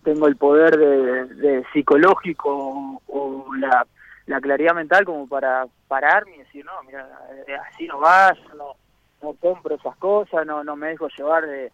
tengo 0.04 0.28
el 0.28 0.36
poder 0.38 0.78
de, 0.78 1.64
psicológico 1.72 3.02
o, 3.08 3.46
la, 3.56 3.86
la, 4.26 4.42
claridad 4.42 4.74
mental 4.74 5.06
como 5.06 5.28
para 5.28 5.68
pararme 5.88 6.36
y 6.36 6.40
decir, 6.40 6.66
no, 6.66 6.72
mira, 6.84 7.08
eh, 7.48 7.56
así 7.72 7.86
no 7.86 8.00
vas, 8.00 8.38
no, 8.58 8.74
no 9.22 9.34
compro 9.34 9.76
esas 9.76 9.96
cosas, 9.98 10.46
no, 10.46 10.64
no 10.64 10.76
me 10.76 10.88
dejo 10.88 11.08
llevar 11.16 11.46
de, 11.46 11.72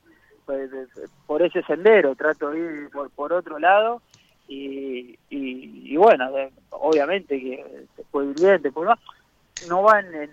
por 1.26 1.42
ese 1.42 1.64
sendero, 1.64 2.16
trato 2.16 2.52
de 2.52 2.60
ir 2.60 2.90
por, 2.92 3.10
por 3.12 3.34
otro 3.34 3.60
lado 3.60 4.02
y, 4.48 5.18
y, 5.30 5.96
bueno, 5.98 6.30
obviamente 6.70 7.40
que 7.40 7.86
después 7.98 8.30
ir 8.30 8.36
bien, 8.36 8.62
después 8.62 8.88
va, 8.88 9.00
no 9.68 9.84
va 9.84 10.00
en, 10.00 10.14
en, 10.16 10.30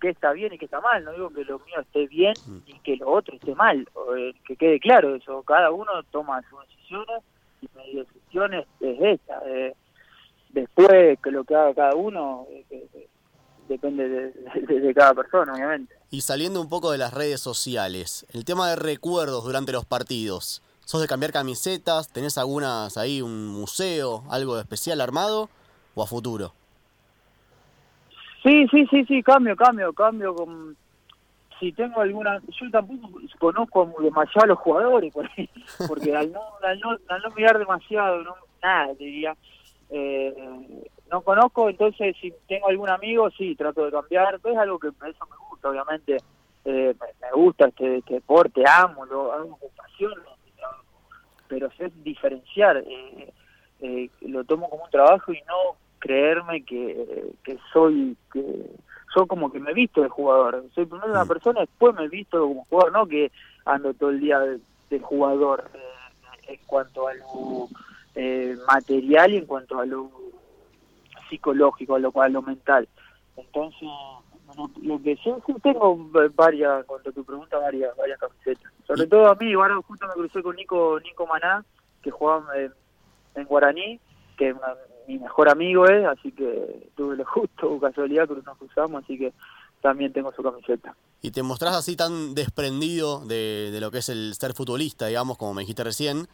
qué 0.00 0.08
está 0.08 0.32
bien 0.32 0.52
y 0.52 0.58
qué 0.58 0.64
está 0.64 0.80
mal, 0.80 1.04
no 1.04 1.12
digo 1.12 1.30
que 1.30 1.44
lo 1.44 1.58
mío 1.58 1.80
esté 1.80 2.06
bien 2.06 2.34
mm. 2.46 2.58
y 2.66 2.78
que 2.78 2.96
lo 2.96 3.10
otro 3.10 3.34
esté 3.34 3.54
mal, 3.54 3.86
eh, 4.16 4.32
que 4.46 4.56
quede 4.56 4.80
claro 4.80 5.14
eso, 5.14 5.42
cada 5.42 5.70
uno 5.70 6.02
toma 6.10 6.42
sus 6.48 6.60
decisiones 6.68 7.22
y 7.60 7.68
mi 7.76 7.94
decisión 7.96 8.54
es, 8.54 8.66
esta, 8.80 9.42
eh, 9.46 9.74
después 10.48 11.18
que 11.22 11.30
lo 11.30 11.44
que 11.44 11.54
haga 11.54 11.74
cada 11.74 11.94
uno 11.94 12.46
eh, 12.50 12.64
depende 13.70 14.08
de 14.08 14.94
cada 14.94 15.14
persona, 15.14 15.52
obviamente. 15.52 15.94
Y 16.10 16.22
saliendo 16.22 16.60
un 16.60 16.68
poco 16.68 16.90
de 16.90 16.98
las 16.98 17.14
redes 17.14 17.40
sociales, 17.40 18.26
el 18.32 18.44
tema 18.44 18.68
de 18.68 18.76
recuerdos 18.76 19.44
durante 19.44 19.72
los 19.72 19.84
partidos. 19.84 20.62
¿Sos 20.84 21.00
de 21.00 21.06
cambiar 21.06 21.30
camisetas? 21.32 22.12
¿Tenés 22.12 22.36
algunas 22.36 22.96
ahí, 22.96 23.22
un 23.22 23.46
museo, 23.46 24.24
algo 24.28 24.58
especial 24.58 25.00
armado 25.00 25.48
o 25.94 26.02
a 26.02 26.06
futuro? 26.06 26.52
Sí, 28.42 28.66
sí, 28.72 28.84
sí, 28.90 29.04
sí, 29.04 29.22
cambio, 29.22 29.54
cambio, 29.54 29.92
cambio. 29.92 30.34
Con... 30.34 30.76
Si 31.60 31.70
tengo 31.72 32.00
alguna. 32.00 32.40
Yo 32.60 32.70
tampoco 32.72 33.20
conozco 33.38 33.94
demasiado 34.00 34.46
a 34.46 34.48
los 34.48 34.58
jugadores, 34.58 35.14
porque 35.88 36.16
al 36.16 36.32
no, 36.32 36.40
al 36.60 36.80
no, 36.80 36.90
al 37.06 37.22
no 37.22 37.30
mirar 37.36 37.56
demasiado, 37.56 38.24
no, 38.24 38.34
nada, 38.60 38.92
diría. 38.94 39.36
Eh, 39.90 40.34
no 41.10 41.22
conozco, 41.22 41.68
entonces 41.68 42.16
si 42.20 42.32
tengo 42.48 42.68
algún 42.68 42.88
amigo, 42.88 43.30
sí, 43.30 43.54
trato 43.56 43.84
de 43.84 43.90
cambiar. 43.90 44.40
Es 44.42 44.56
algo 44.56 44.78
que 44.78 44.88
eso 44.88 45.26
me 45.26 45.36
gusta, 45.48 45.70
obviamente. 45.70 46.18
Eh, 46.64 46.94
me 47.20 47.32
gusta 47.32 47.68
este, 47.68 47.96
este, 47.98 48.14
deporte, 48.14 48.62
amo, 48.68 49.06
lo 49.06 49.32
hago 49.32 49.56
con 49.56 49.70
pasión, 49.76 50.12
pero 51.48 51.70
sé 51.72 51.90
diferenciar. 52.02 52.78
Eh, 52.78 53.32
eh, 53.80 54.10
lo 54.22 54.44
tomo 54.44 54.68
como 54.68 54.84
un 54.84 54.90
trabajo 54.90 55.32
y 55.32 55.40
no 55.42 55.76
creerme 55.98 56.62
que, 56.64 57.32
que 57.42 57.58
soy 57.72 58.16
que 58.32 58.66
soy 59.12 59.26
como 59.26 59.50
que 59.50 59.58
me 59.58 59.72
visto 59.72 60.02
de 60.02 60.08
jugador. 60.08 60.64
Soy 60.74 60.86
primero 60.86 61.10
una 61.10 61.24
mm. 61.24 61.28
persona, 61.28 61.60
después 61.60 61.94
me 61.94 62.08
visto 62.08 62.40
como 62.40 62.64
jugador, 62.66 62.92
no 62.92 63.06
que 63.06 63.32
ando 63.64 63.94
todo 63.94 64.10
el 64.10 64.20
día 64.20 64.38
de, 64.38 64.60
jugador 65.00 65.70
en 66.46 66.58
cuanto 66.66 67.08
a 67.08 67.14
lo 67.14 67.68
material 68.66 69.32
y 69.32 69.36
en 69.38 69.46
cuanto 69.46 69.78
a 69.78 69.86
lo 69.86 70.19
psicológico, 71.30 71.98
lo 71.98 72.12
cual 72.12 72.32
lo 72.32 72.42
mental. 72.42 72.86
Entonces, 73.36 73.88
lo 74.82 75.02
que 75.02 75.16
sí, 75.16 75.30
tengo 75.62 76.10
varias, 76.34 76.84
cuando 76.84 77.12
tu 77.12 77.24
pregunta, 77.24 77.58
varias, 77.58 77.96
varias 77.96 78.18
camisetas. 78.18 78.72
Sobre 78.86 79.06
todo 79.06 79.28
a 79.28 79.34
mí, 79.34 79.52
ahora 79.54 79.76
justo 79.86 80.06
me 80.06 80.14
crucé 80.14 80.42
con 80.42 80.56
Nico, 80.56 81.00
Nico 81.00 81.26
Maná, 81.26 81.64
que 82.02 82.10
jugaba 82.10 82.46
en, 82.56 83.44
Guaraní, 83.44 84.00
que 84.36 84.54
mi 85.06 85.18
mejor 85.18 85.48
amigo 85.48 85.86
es, 85.86 86.04
así 86.06 86.32
que 86.32 86.90
tuve 86.96 87.16
lo 87.16 87.24
justo, 87.24 87.78
casualidad 87.80 88.28
que 88.28 88.34
nos 88.44 88.58
cruzamos, 88.58 89.04
así 89.04 89.18
que 89.18 89.32
también 89.80 90.12
tengo 90.12 90.32
su 90.32 90.42
camiseta. 90.42 90.94
Y 91.22 91.30
te 91.30 91.42
mostrás 91.42 91.74
así 91.76 91.96
tan 91.96 92.34
desprendido 92.34 93.24
de, 93.24 93.70
de 93.72 93.80
lo 93.80 93.90
que 93.90 93.98
es 93.98 94.08
el 94.08 94.34
ser 94.34 94.52
futbolista, 94.54 95.06
digamos, 95.06 95.38
como 95.38 95.54
me 95.54 95.62
dijiste 95.62 95.84
recién. 95.84 96.26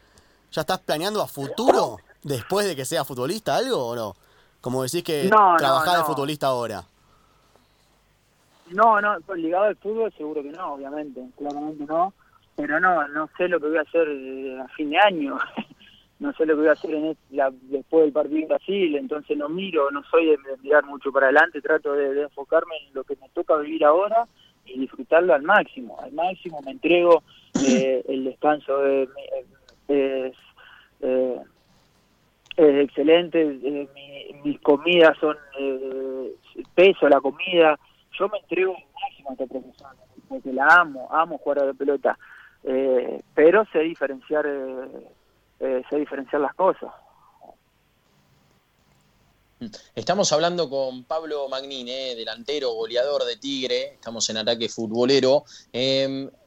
¿Ya 0.51 0.61
estás 0.61 0.79
planeando 0.79 1.21
a 1.21 1.27
futuro, 1.27 1.97
después 2.23 2.67
de 2.67 2.75
que 2.75 2.85
sea 2.85 3.03
futbolista, 3.03 3.55
algo 3.55 3.87
o 3.87 3.95
no? 3.95 4.15
Como 4.67 4.83
decís 4.83 5.01
que 5.01 5.29
no, 5.29 5.55
trabajás 5.55 5.99
de 5.99 6.03
futbolista 6.03 6.47
ahora. 6.47 6.83
No, 8.71 8.99
no, 8.99 9.15
pues 9.25 9.39
ligado 9.39 9.63
al 9.63 9.77
fútbol 9.77 10.11
seguro 10.11 10.43
que 10.43 10.49
no, 10.49 10.73
obviamente, 10.73 11.21
claramente 11.37 11.85
no. 11.85 12.13
Pero 12.57 12.77
no, 12.77 13.07
no 13.07 13.29
sé 13.37 13.47
lo 13.47 13.61
que 13.61 13.69
voy 13.69 13.77
a 13.77 13.83
hacer 13.83 14.05
eh, 14.09 14.59
a 14.59 14.67
fin 14.75 14.89
de 14.89 14.97
año. 14.99 15.37
no 16.19 16.33
sé 16.33 16.45
lo 16.45 16.55
que 16.55 16.59
voy 16.59 16.67
a 16.67 16.73
hacer 16.73 16.93
en 16.95 17.17
la, 17.29 17.49
después 17.61 18.03
del 18.03 18.11
partido 18.11 18.41
en 18.41 18.47
Brasil, 18.49 18.95
entonces 18.97 19.37
no 19.37 19.47
miro, 19.47 19.89
no 19.89 20.03
soy 20.11 20.25
de, 20.25 20.37
mirar 20.61 20.83
mucho 20.83 21.13
para 21.13 21.27
adelante, 21.27 21.61
trato 21.61 21.93
de, 21.93 22.23
enfocarme 22.23 22.75
en 22.89 22.93
lo 22.93 23.05
que 23.05 23.15
me 23.21 23.29
toca 23.29 23.55
vivir 23.55 23.85
ahora 23.85 24.27
y 24.65 24.77
disfrutarlo 24.79 25.33
al 25.33 25.43
máximo. 25.43 25.97
Al 26.01 26.11
máximo 26.11 26.59
me 26.65 26.71
entrego, 26.71 27.23
eh, 27.65 28.03
el 28.05 28.25
descanso 28.25 28.85
es... 28.85 29.07
Eh, 29.87 30.33
es 32.57 32.85
excelente, 32.85 33.39
eh, 33.39 33.87
mis 34.43 34.59
comidas 34.61 35.15
son 35.19 35.37
eh, 35.59 36.35
peso, 36.73 37.07
la 37.07 37.21
comida, 37.21 37.79
yo 38.17 38.27
me 38.29 38.39
entrego 38.39 38.73
máximo 38.73 39.29
a 39.29 39.33
esta 39.33 39.45
profesión, 39.45 39.91
porque 40.27 40.51
la 40.51 40.67
amo, 40.67 41.07
amo 41.11 41.37
jugar 41.37 41.59
a 41.59 41.65
la 41.65 41.73
pelota, 41.73 42.17
eh, 42.63 43.21
pero 43.35 43.63
sé 43.71 43.79
diferenciar, 43.79 44.45
eh, 44.47 45.83
sé 45.87 45.97
diferenciar 45.97 46.41
las 46.41 46.55
cosas. 46.55 46.91
Estamos 49.95 50.31
hablando 50.33 50.69
con 50.69 51.03
Pablo 51.03 51.49
Magnín, 51.49 51.87
delantero, 51.87 52.73
goleador 52.73 53.23
de 53.23 53.37
Tigre, 53.37 53.93
estamos 53.93 54.27
en 54.29 54.37
ataque 54.37 54.69
futbolero. 54.69 55.43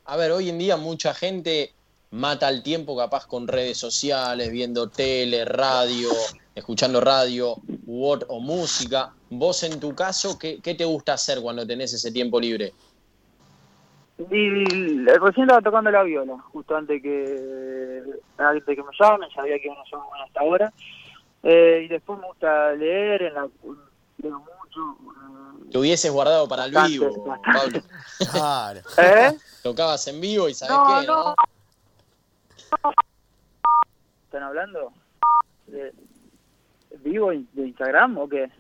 a 0.07 0.17
ver, 0.17 0.33
hoy 0.33 0.49
en 0.49 0.59
día 0.59 0.77
mucha 0.77 1.15
gente 1.15 1.73
mata 2.11 2.49
el 2.49 2.63
tiempo 2.63 2.97
capaz 2.97 3.27
con 3.27 3.47
redes 3.47 3.79
sociales, 3.79 4.51
viendo 4.51 4.89
tele, 4.89 5.45
radio, 5.45 6.09
escuchando 6.55 7.01
radio 7.01 7.57
o 7.87 8.41
música. 8.41 9.13
Vos 9.31 9.63
en 9.63 9.79
tu 9.79 9.95
caso, 9.95 10.39
¿qué, 10.39 10.59
te 10.61 10.85
gusta 10.85 11.15
hacer 11.15 11.41
cuando 11.41 11.67
tenés 11.67 11.93
ese 11.93 12.11
tiempo 12.11 12.41
libre? 12.41 12.73
Y 14.19 15.05
recién 15.07 15.45
estaba 15.45 15.63
tocando 15.63 15.91
la 15.91 16.03
viola, 16.03 16.37
justo 16.53 16.77
antes 16.77 17.03
que, 17.03 18.03
antes 18.37 18.65
que 18.65 18.83
me 18.83 18.91
llamen, 18.99 19.31
sabía 19.31 19.59
que 19.59 19.67
iban 19.67 19.79
a 19.79 19.91
llamar 19.91 20.23
hasta 20.27 20.41
ahora. 20.41 20.73
Eh, 21.43 21.83
y 21.87 21.89
después 21.89 22.19
me 22.19 22.27
gusta 22.27 22.73
leer, 22.73 23.23
en 23.23 23.35
la, 23.35 23.49
leo 24.19 24.41
mucho. 24.41 25.71
Te 25.71 25.79
hubieses 25.79 26.13
guardado 26.13 26.47
para 26.49 26.67
el 26.67 26.75
vivo, 26.87 27.25
Pablo. 27.25 27.81
Claro. 28.31 28.81
¿Eh? 28.99 29.33
Tocabas 29.63 30.07
en 30.09 30.21
vivo 30.21 30.51
y 30.51 30.55
sabes 30.55 30.77
qué, 31.01 31.07
¿no? 31.07 31.35
¿Están 34.25 34.43
hablando? 34.43 34.93
¿De 35.67 35.93
¿Vivo 37.03 37.31
de 37.31 37.67
Instagram 37.67 38.19
o 38.19 38.29
qué? 38.29 38.51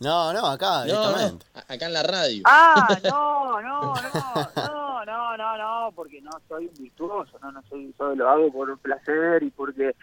No, 0.00 0.32
no, 0.32 0.46
acá, 0.46 0.84
directamente. 0.84 1.46
acá 1.54 1.86
en 1.86 1.92
la 1.92 2.02
radio. 2.02 2.42
Ah, 2.46 2.88
no, 3.04 3.60
no, 3.60 3.94
no, 3.94 5.04
no, 5.04 5.04
no, 5.04 5.36
no, 5.36 5.58
no, 5.58 5.92
porque 5.92 6.20
no 6.20 6.30
soy 6.48 6.66
un 6.66 6.74
virtuoso, 6.74 7.38
no, 7.40 7.52
no 7.52 7.62
soy, 7.68 7.92
solo 7.96 8.14
lo 8.14 8.28
hago 8.28 8.52
por 8.52 8.78
placer 8.78 9.42
y 9.42 9.50
porque 9.50 9.94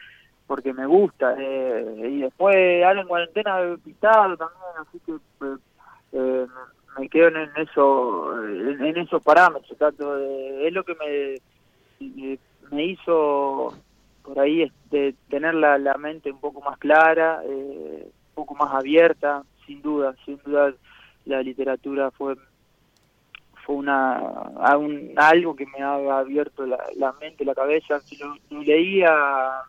porque 0.48 0.74
me 0.74 0.86
gusta. 0.86 1.34
Eh, 1.40 2.10
y 2.12 2.22
después, 2.22 2.84
ahora 2.84 3.02
en 3.02 3.08
cuarentena 3.08 3.78
pintado 3.84 4.36
también, 4.36 4.62
así 4.80 5.00
que 5.06 5.14
eh, 5.14 5.58
eh, 6.12 6.48
me 6.98 7.08
quedo 7.08 7.28
en, 7.30 7.50
eso, 7.56 8.38
en, 8.46 8.98
esos 8.98 9.24
parámetros, 9.24 9.78
tanto 9.78 10.18
es 10.18 10.74
lo 10.74 10.84
que 10.84 10.96
me 10.96 11.40
me 12.72 12.86
hizo 12.86 13.74
por 14.24 14.40
ahí 14.40 14.64
este, 14.64 15.16
tener 15.30 15.54
la, 15.56 15.78
la 15.78 15.98
mente 15.98 16.32
un 16.32 16.40
poco 16.40 16.62
más 16.62 16.78
clara, 16.78 17.42
eh, 17.46 18.06
un 18.06 18.34
poco 18.34 18.56
más 18.56 18.74
abierta, 18.74 19.44
sin 19.66 19.82
duda, 19.82 20.16
sin 20.26 20.40
duda 20.44 20.74
la 21.26 21.42
literatura 21.42 22.12
fue 22.12 22.36
fue 23.66 23.76
una 23.76 24.16
algo 25.16 25.56
que 25.56 25.68
me 25.68 25.84
ha 25.84 26.20
abierto 26.20 26.66
la, 26.66 27.14
mente, 27.22 27.46
la 27.46 27.54
cabeza. 27.54 28.00
Lo, 28.20 28.36
lo 28.50 28.64
leía 28.64 29.62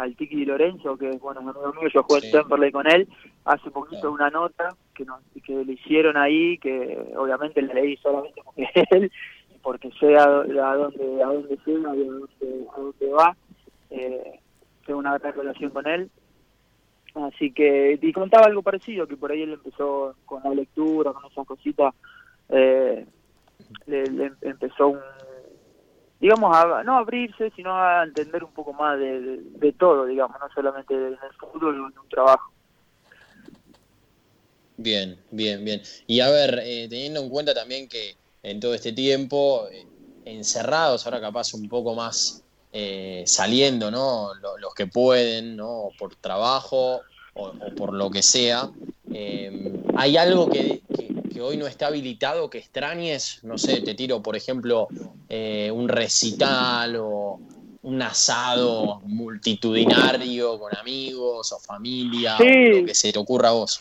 al 0.00 0.16
Tiki 0.16 0.34
Di 0.34 0.44
Lorenzo, 0.46 0.96
que 0.96 1.10
es 1.10 1.20
bueno, 1.20 1.40
amigo 1.40 1.72
mío, 1.78 1.88
yo 1.92 2.02
jugué 2.02 2.24
en 2.24 2.32
Temperley 2.32 2.72
con 2.72 2.86
él, 2.90 3.06
hace 3.44 3.70
poquito 3.70 4.10
una 4.10 4.30
nota 4.30 4.74
que, 4.94 5.04
nos, 5.04 5.20
que 5.44 5.64
le 5.64 5.74
hicieron 5.74 6.16
ahí, 6.16 6.56
que 6.58 6.98
obviamente 7.16 7.60
le 7.60 7.74
leí 7.74 7.96
solamente 7.98 8.40
porque 8.42 8.68
él, 8.90 9.12
porque 9.62 9.90
sé 9.98 10.16
a, 10.16 10.26
dónde, 10.26 10.60
a 10.60 10.74
dónde 10.74 11.22
a 11.22 11.26
dónde, 11.26 11.58
a 12.74 12.80
dónde 12.80 13.08
va, 13.10 13.36
eh, 13.90 14.40
tengo 14.86 14.98
una 14.98 15.18
gran 15.18 15.34
relación 15.34 15.70
con 15.70 15.86
él, 15.86 16.10
así 17.14 17.52
que, 17.52 17.98
y 18.00 18.12
contaba 18.12 18.46
algo 18.46 18.62
parecido, 18.62 19.06
que 19.06 19.16
por 19.16 19.32
ahí 19.32 19.42
él 19.42 19.52
empezó 19.52 20.14
con 20.24 20.42
la 20.42 20.54
lectura, 20.54 21.12
con 21.12 21.30
esas 21.30 21.46
cositas, 21.46 21.94
eh, 22.48 23.06
le 23.86 24.32
empezó 24.42 24.88
un 24.88 25.00
digamos, 26.20 26.54
a, 26.54 26.84
no 26.84 26.98
abrirse, 26.98 27.50
sino 27.56 27.74
a 27.74 28.04
entender 28.04 28.44
un 28.44 28.52
poco 28.52 28.74
más 28.74 28.98
de, 28.98 29.74
todo, 29.78 30.04
digamos, 30.04 30.36
no 30.38 30.48
solamente 30.54 30.94
en 30.94 31.14
el 31.14 31.34
fútbol, 31.38 31.74
en 31.76 31.98
un 31.98 32.08
trabajo. 32.10 32.52
Bien, 34.76 35.18
bien, 35.30 35.64
bien. 35.64 35.80
Y 36.06 36.20
a 36.20 36.30
ver, 36.30 36.60
eh, 36.62 36.86
teniendo 36.88 37.20
en 37.20 37.30
cuenta 37.30 37.54
también 37.54 37.88
que 37.88 38.16
en 38.42 38.60
todo 38.60 38.74
este 38.74 38.92
tiempo, 38.92 39.66
encerrados, 40.24 41.04
ahora 41.06 41.20
capaz 41.20 41.54
un 41.54 41.68
poco 41.68 41.94
más 41.94 42.42
eh, 42.72 43.24
saliendo, 43.26 43.90
¿no? 43.90 44.30
Los, 44.34 44.74
que 44.74 44.86
pueden, 44.86 45.56
¿no? 45.56 45.90
Por 45.98 46.16
trabajo 46.16 47.00
o, 47.34 47.52
por 47.76 47.92
lo 47.92 48.10
que 48.10 48.22
sea. 48.22 48.70
¿Hay 49.96 50.16
algo 50.16 50.48
que, 50.48 50.82
hoy 51.40 51.56
no 51.56 51.66
está 51.66 51.88
habilitado 51.88 52.48
que 52.48 52.58
extrañes? 52.58 53.40
No 53.42 53.58
sé, 53.58 53.80
te 53.80 53.94
tiro, 53.94 54.22
por 54.22 54.36
ejemplo, 54.36 54.88
eh, 55.28 55.70
un 55.72 55.88
recital 55.88 56.96
o 56.96 57.40
un 57.82 58.02
asado 58.02 59.00
multitudinario 59.04 60.58
con 60.58 60.76
amigos 60.76 61.52
o 61.52 61.58
familia, 61.58 62.36
lo 62.38 62.84
que 62.84 62.94
se 62.94 63.12
te 63.12 63.18
ocurra 63.18 63.48
a 63.48 63.52
vos. 63.52 63.80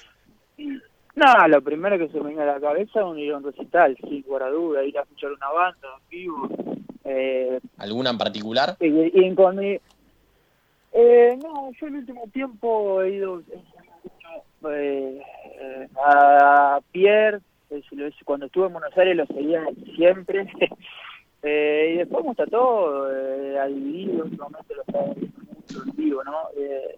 No, 1.20 1.48
lo 1.50 1.62
primero 1.62 1.98
que 1.98 2.08
se 2.08 2.20
me 2.22 2.30
viene 2.30 2.44
a 2.44 2.54
la 2.54 2.60
cabeza 2.62 3.02
es 3.02 3.06
un 3.06 3.20
ir 3.20 3.34
a 3.34 3.38
un 3.38 3.44
recital, 3.44 3.98
sin 4.08 4.24
por 4.24 4.50
duda, 4.52 4.86
ir 4.86 4.98
a 4.98 5.02
escuchar 5.02 5.34
una 5.34 5.50
banda 5.50 5.88
en 5.98 6.10
vivo. 6.10 6.50
Eh, 7.04 7.60
¿Alguna 7.78 8.12
en 8.12 8.18
particular? 8.18 8.78
Y, 8.80 9.26
en 9.26 9.36
con 9.36 9.62
eh, 9.62 9.80
no, 11.44 11.72
yo 11.74 11.88
el 11.88 11.96
último 11.96 12.24
tiempo 12.32 13.02
he 13.02 13.16
ido 13.16 13.44
eh, 14.72 15.22
a 16.06 16.80
Pierre, 16.94 17.42
cuando 18.24 18.46
estuve 18.46 18.68
en 18.68 18.74
Buenos 18.74 18.98
Aires 18.98 19.18
lo 19.18 19.26
seguía 19.26 19.66
siempre. 19.96 20.48
eh, 21.44 21.92
y 21.96 21.98
después 21.98 22.24
me 22.24 22.30
gusta 22.30 22.46
todo, 22.46 23.12
eh, 23.14 23.60
a 23.60 23.68
dividir, 23.68 24.22
últimamente 24.22 24.74
lo 24.74 24.82
estaba 24.84 25.14
viendo 25.16 25.38
mucho 25.54 25.84
en 25.84 25.96
vivo, 25.98 26.24
¿no? 26.24 26.38
Eh, 26.58 26.98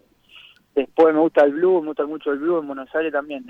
después 0.76 1.12
me 1.12 1.22
gusta 1.22 1.44
el 1.44 1.54
blues, 1.54 1.82
me 1.82 1.88
gusta 1.88 2.06
mucho 2.06 2.32
el 2.32 2.40
blues 2.40 2.62
en 2.62 2.68
Buenos 2.68 2.96
Aires 2.96 3.12
también. 3.12 3.46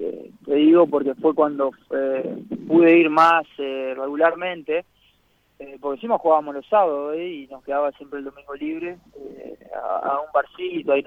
Eh, 0.00 0.30
te, 0.46 0.54
digo 0.54 0.86
porque 0.86 1.14
fue 1.14 1.34
cuando 1.34 1.72
eh, 1.90 2.42
pude 2.66 2.96
ir 2.96 3.10
más 3.10 3.44
eh, 3.58 3.94
regularmente, 3.94 4.86
eh, 5.58 5.76
porque 5.78 5.96
encima 5.96 6.16
jugábamos 6.16 6.54
los 6.54 6.66
sábados 6.68 7.16
y 7.18 7.46
nos 7.50 7.62
quedaba 7.62 7.92
siempre 7.92 8.20
el 8.20 8.24
domingo 8.24 8.54
libre 8.54 8.96
a, 10.02 10.20
un 10.20 10.32
barcito 10.32 10.92
ahí 10.92 11.04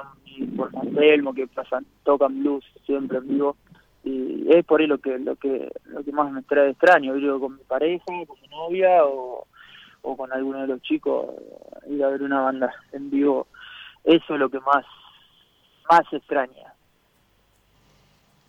por 0.55 0.71
San 0.71 0.93
Telmo 0.93 1.33
que 1.33 1.47
pasan, 1.47 1.87
tocan 2.03 2.39
blues 2.39 2.63
siempre 2.85 3.17
en 3.17 3.27
vivo 3.29 3.57
y 4.03 4.45
es 4.53 4.63
por 4.63 4.79
ahí 4.79 4.85
lo 4.85 4.99
que 4.99 5.17
lo 5.17 5.37
que 5.37 5.71
lo 5.85 6.03
que 6.03 6.11
más 6.11 6.31
me 6.31 6.43
trae 6.43 6.69
extraño 6.69 7.15
ir 7.15 7.31
con 7.39 7.55
mi 7.55 7.63
pareja 7.63 8.05
con 8.05 8.39
mi 8.41 8.47
novia 8.49 9.05
o, 9.05 9.47
o 10.03 10.17
con 10.17 10.31
alguno 10.31 10.61
de 10.61 10.67
los 10.67 10.81
chicos 10.83 11.25
ir 11.89 12.03
a 12.03 12.09
ver 12.09 12.21
una 12.21 12.41
banda 12.41 12.71
en 12.91 13.09
vivo. 13.09 13.47
Eso 14.03 14.33
es 14.35 14.39
lo 14.39 14.49
que 14.49 14.59
más 14.59 14.85
más 15.89 16.01
extraña 16.11 16.72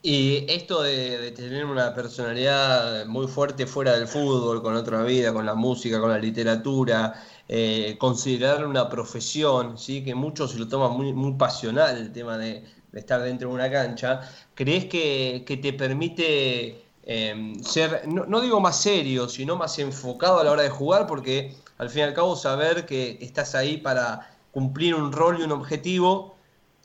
y 0.06 0.44
esto 0.52 0.82
de, 0.82 1.32
tener 1.32 1.64
una 1.64 1.94
personalidad 1.94 3.06
muy 3.06 3.26
fuerte 3.26 3.66
fuera 3.66 3.96
del 3.96 4.06
fútbol, 4.06 4.60
con 4.60 4.76
otra 4.76 5.02
vida, 5.02 5.32
con 5.32 5.46
la 5.46 5.54
música, 5.54 5.98
con 5.98 6.10
la 6.10 6.18
literatura, 6.18 7.14
eh, 7.48 7.96
considerar 7.98 8.66
una 8.66 8.90
profesión, 8.90 9.78
¿sí? 9.78 10.04
que 10.04 10.14
muchos 10.14 10.56
lo 10.56 10.68
toman 10.68 10.92
muy, 10.92 11.14
muy 11.14 11.32
pasional 11.38 11.96
el 11.96 12.12
tema 12.12 12.36
de, 12.36 12.62
estar 12.92 13.22
dentro 13.22 13.48
de 13.48 13.54
una 13.54 13.70
cancha, 13.70 14.20
¿crees 14.54 14.84
que, 14.84 15.42
te 15.46 15.72
permite 15.72 16.84
em, 17.04 17.54
ser, 17.64 18.06
no, 18.06 18.40
digo 18.42 18.60
más 18.60 18.78
serio, 18.78 19.26
sino 19.26 19.56
más 19.56 19.78
enfocado 19.78 20.38
a 20.38 20.44
la 20.44 20.52
hora 20.52 20.62
de 20.64 20.70
jugar? 20.70 21.06
Porque 21.06 21.56
al 21.78 21.88
fin 21.88 22.00
y 22.00 22.02
al 22.02 22.14
cabo 22.14 22.36
saber 22.36 22.84
que 22.84 23.16
estás 23.22 23.54
ahí 23.54 23.78
para 23.78 24.36
cumplir 24.52 24.94
un 24.94 25.12
rol 25.12 25.40
y 25.40 25.44
un 25.44 25.52
objetivo, 25.52 26.36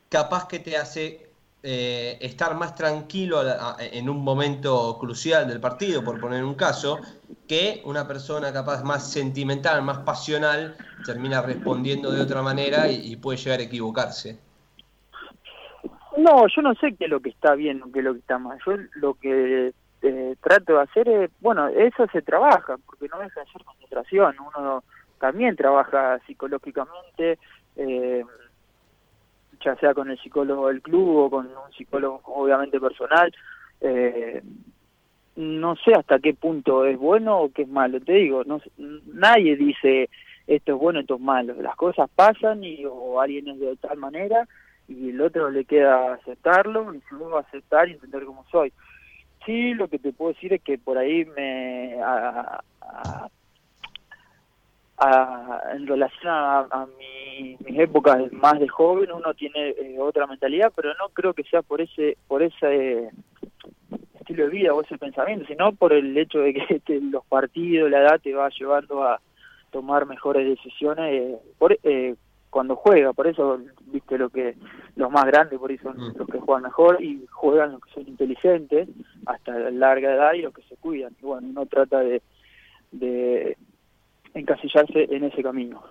capaz 0.10 0.48
que 0.48 0.60
te 0.60 0.78
hace 0.78 1.29
eh, 1.63 2.17
estar 2.22 2.56
más 2.56 2.76
tranquilo 2.76 3.41
en 3.80 4.10
un 4.10 4.24
momento 4.24 4.98
crucial 5.00 5.48
del 5.48 5.60
partido, 5.60 6.04
por 6.04 6.19
poner 6.19 6.43
un 6.43 6.56
caso, 6.56 7.00
que 7.48 7.82
una 7.86 8.08
persona 8.08 8.54
capaz 8.54 8.84
más 8.84 9.12
sentimental, 9.12 9.82
más 9.82 10.00
pasional, 10.00 10.76
termina 11.06 11.41
respondiendo 11.41 12.12
de 12.12 12.22
otra 12.22 12.41
manera 12.41 12.89
y 12.89 13.15
puede 13.17 13.38
llegar 13.38 13.60
a 13.60 13.63
equivocarse. 13.63 14.39
No, 16.19 16.48
yo 16.48 16.62
no 16.62 16.74
sé 16.76 16.95
qué 16.95 17.06
es 17.06 17.10
lo 17.10 17.22
que 17.22 17.30
está 17.30 17.56
bien 17.56 17.82
o 17.82 17.91
qué 17.91 18.00
es 18.00 18.06
lo 18.06 18.13
que 18.13 18.19
está 18.19 18.38
mal. 18.38 18.60
Yo 18.65 18.74
lo 18.95 19.13
que 19.13 19.72
eh, 20.02 20.36
trato 20.41 20.74
de 20.74 20.82
hacer 20.82 21.08
es, 21.08 21.32
bueno, 21.39 21.67
eso 21.69 22.08
se 22.12 22.22
trabaja, 22.22 22.76
porque 22.86 23.08
no 23.08 23.19
deja 23.19 23.39
de 23.39 23.52
ser 23.52 23.63
concentración. 23.63 24.36
Uno 24.39 24.84
también 25.19 25.56
trabaja 25.56 26.19
psicológicamente, 26.26 27.39
eh, 27.78 28.26
ya 29.63 29.76
sea 29.76 29.93
con 29.93 30.10
el 30.10 30.19
psicólogo 30.19 30.67
del 30.67 30.82
club 30.82 31.17
o 31.17 31.30
con 31.30 31.48
un 31.48 31.74
psicólogo 31.78 32.22
obviamente 32.26 32.80
personal. 32.80 33.34
Eh, 33.82 34.41
no 35.36 35.76
sé 35.78 35.93
hasta 35.93 36.19
qué 36.19 36.34
punto 36.34 36.86
es 36.86 36.98
bueno 36.98 37.39
o 37.39 37.52
qué 37.52 37.62
es 37.63 37.69
malo. 37.69 38.00
Te 38.02 38.13
digo, 38.13 38.43
no, 38.43 38.62
nadie 39.06 39.56
dice 39.56 40.10
esto 40.48 40.74
es 40.74 40.80
bueno, 40.80 41.00
esto 41.00 41.15
es 41.15 41.22
malo. 41.22 41.54
Las 41.62 41.76
cosas 41.76 42.10
pasan 42.13 42.63
y 42.63 42.84
o 42.86 43.22
alguien 43.22 43.48
es 43.50 43.60
de 43.60 43.76
tal 43.78 43.98
manera 43.98 44.48
y 44.88 45.10
el 45.10 45.22
otro 45.22 45.50
le 45.50 45.65
queda 45.65 46.13
aceptarlo 46.13 46.93
y 46.93 47.02
luego 47.12 47.38
aceptar 47.38 47.88
y 47.88 47.93
entender 47.93 48.26
cómo 48.26 48.43
soy. 48.52 48.74
Sí, 49.45 49.74
lo 49.74 49.88
que 49.88 50.00
te 50.00 50.12
puedo 50.12 50.34
decir 50.34 50.54
es 50.54 50.62
que 50.62 50.78
por 50.78 50.98
ahí 50.98 51.26
me... 51.26 51.98
A, 52.04 52.62
en 55.74 55.88
relación 55.88 56.28
a, 56.28 56.88
mi, 56.98 57.58
mis 57.66 57.80
épocas 57.80 58.32
más 58.34 58.60
de 58.60 58.68
joven 58.68 59.12
uno 59.12 59.34
tiene 59.34 59.70
eh, 59.70 59.98
otra 60.00 60.28
mentalidad 60.28 60.72
pero 60.76 60.90
no 60.96 61.10
creo 61.14 61.34
que 61.34 61.44
sea 61.44 61.62
por 61.62 61.80
ese 61.82 62.18
por 62.28 62.44
ese 62.44 63.10
estilo 64.20 64.44
de 64.44 64.50
vida 64.50 64.74
o 64.74 64.82
ese 64.82 64.98
pensamiento 64.98 65.46
sino 65.48 65.72
por 65.74 65.94
el 65.94 66.18
hecho 66.18 66.40
de 66.40 66.54
que 66.54 67.00
los 67.12 67.26
partidos 67.26 67.90
la 67.90 68.02
edad 68.02 68.20
te 68.22 68.34
va 68.34 68.50
llevando 68.50 69.04
a 69.04 69.22
tomar 69.72 70.06
mejores 70.06 70.48
decisiones 70.48 71.14
eh, 71.14 71.38
por, 71.58 71.78
eh, 71.84 72.16
cuando 72.50 72.76
juega, 72.76 73.14
por 73.14 73.28
eso, 73.28 73.60
viste 73.86 74.18
lo 74.18 74.30
que 74.30 74.56
los 74.96 75.12
más 75.12 75.26
grandes, 75.26 75.60
por 75.60 75.72
eso 75.72 75.94
son 75.94 75.98
mm. 75.98 76.18
los 76.18 76.28
que 76.28 76.40
juegan 76.40 76.64
mejor 76.64 77.02
y 77.02 77.26
juegan 77.32 77.74
los 77.74 77.82
que 77.82 77.92
son 77.92 78.08
inteligentes 78.08 78.90
hasta 79.26 79.58
larga 79.72 80.14
edad 80.14 80.34
y 80.34 80.42
los 80.42 80.54
que 80.54 80.64
se 80.64 80.76
cuidan. 80.78 81.14
Y 81.22 81.26
bueno, 81.26 81.48
uno 81.48 81.66
trata 81.68 82.00
de, 82.00 82.22
de 82.92 83.58
encasillarse 84.34 85.08
en 85.10 85.24
ese 85.24 85.44
camino. 85.44 85.84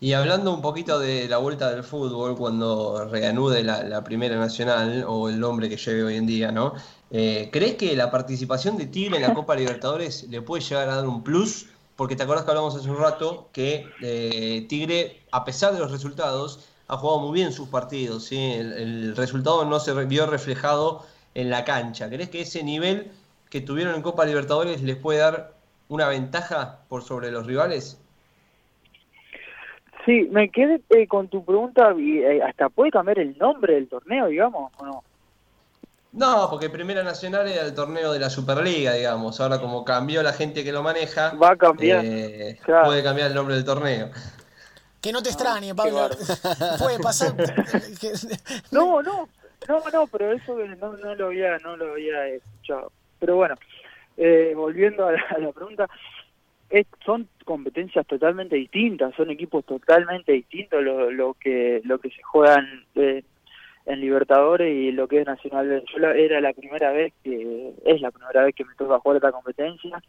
Y 0.00 0.14
hablando 0.14 0.52
un 0.52 0.62
poquito 0.62 0.98
de 0.98 1.28
la 1.28 1.38
vuelta 1.38 1.70
del 1.72 1.84
fútbol, 1.84 2.36
cuando 2.36 3.08
reanude 3.08 3.62
la, 3.62 4.02
Primera 4.02 4.36
Nacional, 4.36 5.04
o 5.06 5.28
el 5.28 5.38
nombre 5.38 5.68
que 5.68 5.76
lleve 5.76 6.02
hoy 6.02 6.16
en 6.16 6.26
día, 6.26 6.50
¿no? 6.50 6.74
Eh, 7.12 7.50
¿Crees 7.52 7.76
que 7.76 7.94
la 7.94 8.10
participación 8.10 8.76
de 8.76 8.86
Tigre 8.86 9.16
en 9.16 9.22
la 9.22 9.34
Copa 9.34 9.54
Libertadores 9.54 10.26
le 10.28 10.42
puede 10.42 10.62
llegar 10.62 10.88
a 10.88 10.96
dar 10.96 11.06
un 11.06 11.22
plus 11.22 11.66
porque 11.96 12.16
te 12.16 12.22
acuerdas 12.22 12.44
que 12.44 12.50
hablamos 12.50 12.74
hace 12.74 12.90
un 12.90 12.98
rato 12.98 13.48
que 13.52 13.86
eh, 14.00 14.66
Tigre, 14.68 15.20
a 15.30 15.44
pesar 15.44 15.72
de 15.72 15.78
los 15.78 15.90
resultados, 15.90 16.60
ha 16.88 16.96
jugado 16.96 17.20
muy 17.20 17.32
bien 17.32 17.52
sus 17.52 17.68
partidos. 17.68 18.24
¿sí? 18.24 18.38
El, 18.38 19.14
resultado 19.14 19.64
no 19.64 19.78
se 19.78 19.92
vio 20.06 20.26
reflejado 20.26 21.04
en 21.34 21.50
la 21.50 21.64
cancha. 21.64 22.08
¿Crees 22.08 22.30
que 22.30 22.40
ese 22.40 22.62
nivel 22.62 23.12
que 23.50 23.60
tuvieron 23.60 23.94
en 23.94 24.02
Copa 24.02 24.24
Libertadores 24.24 24.82
les 24.82 24.96
puede 24.96 25.20
dar 25.20 25.54
una 25.92 26.08
ventaja 26.08 26.80
por 26.88 27.02
sobre 27.02 27.30
los 27.30 27.46
rivales? 27.46 28.00
Sí, 30.04 30.28
me 30.32 30.50
quedé 30.50 30.80
eh, 30.90 31.06
con 31.06 31.28
tu 31.28 31.44
pregunta 31.44 31.94
y 31.96 32.18
eh, 32.18 32.42
hasta 32.42 32.68
puede 32.68 32.90
cambiar 32.90 33.18
el 33.18 33.36
nombre 33.38 33.74
del 33.74 33.88
torneo, 33.88 34.26
digamos, 34.26 34.72
¿o 34.78 34.86
no? 34.86 35.04
No, 36.12 36.48
porque 36.50 36.68
Primera 36.68 37.02
Nacional 37.02 37.46
era 37.48 37.62
el 37.62 37.74
torneo 37.74 38.12
de 38.12 38.18
la 38.18 38.28
Superliga, 38.28 38.92
digamos. 38.92 39.40
Ahora 39.40 39.60
como 39.60 39.84
cambió 39.84 40.22
la 40.22 40.32
gente 40.32 40.62
que 40.64 40.72
lo 40.72 40.82
maneja, 40.82 41.34
va 41.34 41.52
a 41.52 41.56
cambiar. 41.56 42.04
Eh, 42.04 42.58
puede 42.66 43.02
cambiar 43.02 43.28
el 43.28 43.34
nombre 43.34 43.54
del 43.54 43.64
torneo. 43.64 44.10
Que 45.00 45.12
no 45.12 45.22
te 45.22 45.30
extrañe, 45.30 45.74
Pablo. 45.74 46.10
puede 46.78 46.98
pasar. 46.98 47.34
no, 48.70 49.02
no, 49.02 49.28
no, 49.68 49.82
no, 49.90 50.06
pero 50.08 50.32
eso 50.32 50.56
no, 50.80 50.96
no 50.96 51.14
lo 51.14 51.26
había, 51.26 51.58
no 51.58 51.76
lo 51.76 51.92
había 51.92 52.26
escuchado. 52.26 52.92
Pero 53.18 53.36
bueno, 53.36 53.54
eh, 54.16 54.52
volviendo 54.54 55.06
a 55.06 55.12
la, 55.12 55.52
pregunta, 55.52 55.88
son 57.04 57.28
competencias 57.44 58.06
totalmente 58.06 58.56
distintas, 58.56 59.14
son 59.14 59.30
equipos 59.30 59.64
totalmente 59.64 60.32
distintos 60.32 60.82
lo, 60.82 61.10
lo 61.10 61.34
que 61.34 61.82
lo 61.84 61.98
que 61.98 62.10
se 62.10 62.22
juegan 62.22 62.84
eh, 62.94 63.22
en 63.86 64.00
Libertadores 64.00 64.72
y 64.72 64.92
lo 64.92 65.08
que 65.08 65.20
es 65.20 65.26
Nacional. 65.26 65.84
Yo 65.94 66.08
era 66.08 66.40
la 66.40 66.52
primera 66.52 66.92
vez 66.92 67.12
que 67.22 67.72
es 67.84 68.00
la 68.00 68.10
primera 68.10 68.44
vez 68.44 68.54
que 68.54 68.64
me 68.64 68.74
toca 68.74 68.98
jugar 69.00 69.16
esta 69.16 69.32
competencia 69.32 70.02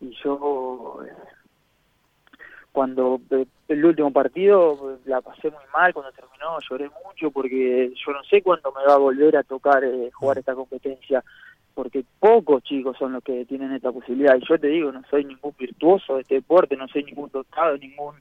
y 0.00 0.10
yo 0.24 1.00
cuando 2.72 3.20
eh, 3.30 3.46
el 3.68 3.84
último 3.84 4.12
partido 4.12 4.98
la 5.04 5.20
pasé 5.20 5.50
muy 5.50 5.64
mal 5.72 5.92
cuando 5.92 6.12
terminó 6.12 6.58
lloré 6.68 6.90
mucho 7.04 7.30
porque 7.30 7.92
yo 7.94 8.12
no 8.12 8.22
sé 8.24 8.42
cuándo 8.42 8.72
me 8.72 8.84
va 8.86 8.94
a 8.94 8.98
volver 8.98 9.36
a 9.36 9.42
tocar 9.42 9.82
eh, 9.84 10.10
jugar 10.12 10.38
esta 10.38 10.54
competencia 10.54 11.22
porque 11.74 12.04
pocos 12.18 12.62
chicos 12.62 12.96
son 12.98 13.12
los 13.12 13.22
que 13.22 13.44
tienen 13.44 13.72
esta 13.72 13.92
posibilidad 13.92 14.36
y 14.36 14.46
yo 14.46 14.58
te 14.58 14.68
digo 14.68 14.92
no 14.92 15.02
soy 15.10 15.24
ningún 15.24 15.54
virtuoso 15.58 16.16
de 16.16 16.22
este 16.22 16.34
deporte 16.36 16.76
no 16.76 16.88
soy 16.88 17.04
ningún 17.04 17.30
tocado 17.30 17.76
ningún 17.76 18.16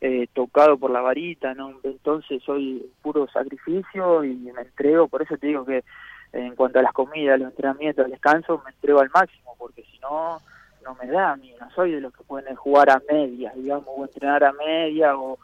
eh, 0.00 0.26
tocado 0.32 0.76
por 0.76 0.90
la 0.90 1.00
varita 1.00 1.54
no 1.54 1.80
entonces 1.82 2.42
soy 2.42 2.84
puro 3.02 3.28
sacrificio 3.28 4.24
y 4.24 4.34
me 4.34 4.62
entrego 4.62 5.08
por 5.08 5.22
eso 5.22 5.36
te 5.36 5.46
digo 5.46 5.64
que 5.64 5.84
en 6.32 6.56
cuanto 6.56 6.78
a 6.78 6.82
las 6.82 6.92
comidas 6.92 7.38
los 7.38 7.50
entrenamientos 7.50 8.04
el 8.04 8.12
descanso 8.12 8.62
me 8.64 8.70
entrego 8.70 9.00
al 9.00 9.10
máximo 9.10 9.54
porque 9.58 9.82
si 9.84 9.98
no 10.00 10.40
no 10.84 10.94
me 10.94 11.06
da 11.10 11.32
a 11.32 11.36
mí, 11.36 11.52
no 11.58 11.70
soy 11.70 11.92
de 11.92 12.00
los 12.00 12.12
que 12.12 12.22
pueden 12.24 12.54
jugar 12.54 12.90
a 12.90 13.02
media, 13.10 13.52
digamos, 13.56 13.88
o 13.88 14.04
entrenar 14.04 14.44
a 14.44 14.52
media 14.52 15.16
o, 15.16 15.38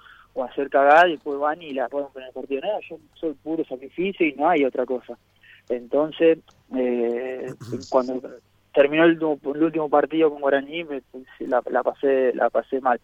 hacer 0.44 0.70
cagada 0.70 1.06
y 1.06 1.12
después 1.12 1.38
van 1.38 1.60
y 1.60 1.72
la 1.72 1.88
pueden 1.88 2.08
poner 2.12 2.28
el 2.28 2.34
partido. 2.34 2.62
No, 2.62 2.80
yo 2.88 2.96
soy 3.14 3.34
puro 3.34 3.62
sacrificio 3.64 4.26
y 4.26 4.32
no 4.32 4.48
hay 4.48 4.64
otra 4.64 4.86
cosa. 4.86 5.18
Entonces, 5.70 6.38
eh, 6.76 7.54
cuando 7.88 8.20
terminó 8.74 9.04
el, 9.04 9.22
último 9.22 9.88
partido 9.88 10.30
con 10.30 10.40
Guaraní, 10.40 10.84
me, 10.84 11.02
la, 11.38 11.62
pasé 11.82 12.32
la 12.34 12.50
pasé 12.50 12.80
mal. 12.80 13.00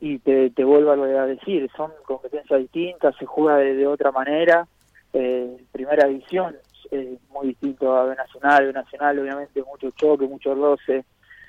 Y 0.00 0.18
te, 0.18 0.50
te 0.50 0.64
vuelvo 0.64 0.90
a 0.92 1.26
decir, 1.26 1.70
son 1.76 1.92
competencias 2.04 2.60
distintas, 2.60 3.14
se 3.16 3.26
juega 3.26 3.58
de, 3.58 3.86
otra 3.86 4.10
manera. 4.10 4.66
Eh, 5.12 5.58
primera 5.70 6.08
división 6.08 6.56
es 6.90 7.18
muy 7.30 7.48
distinto 7.48 7.94
a 7.94 8.06
B 8.06 8.16
Nacional, 8.16 8.66
B 8.66 8.72
Nacional 8.72 9.18
obviamente 9.18 9.62
mucho 9.62 9.90
choque, 9.90 10.26
mucho 10.26 10.54
roce, 10.54 11.04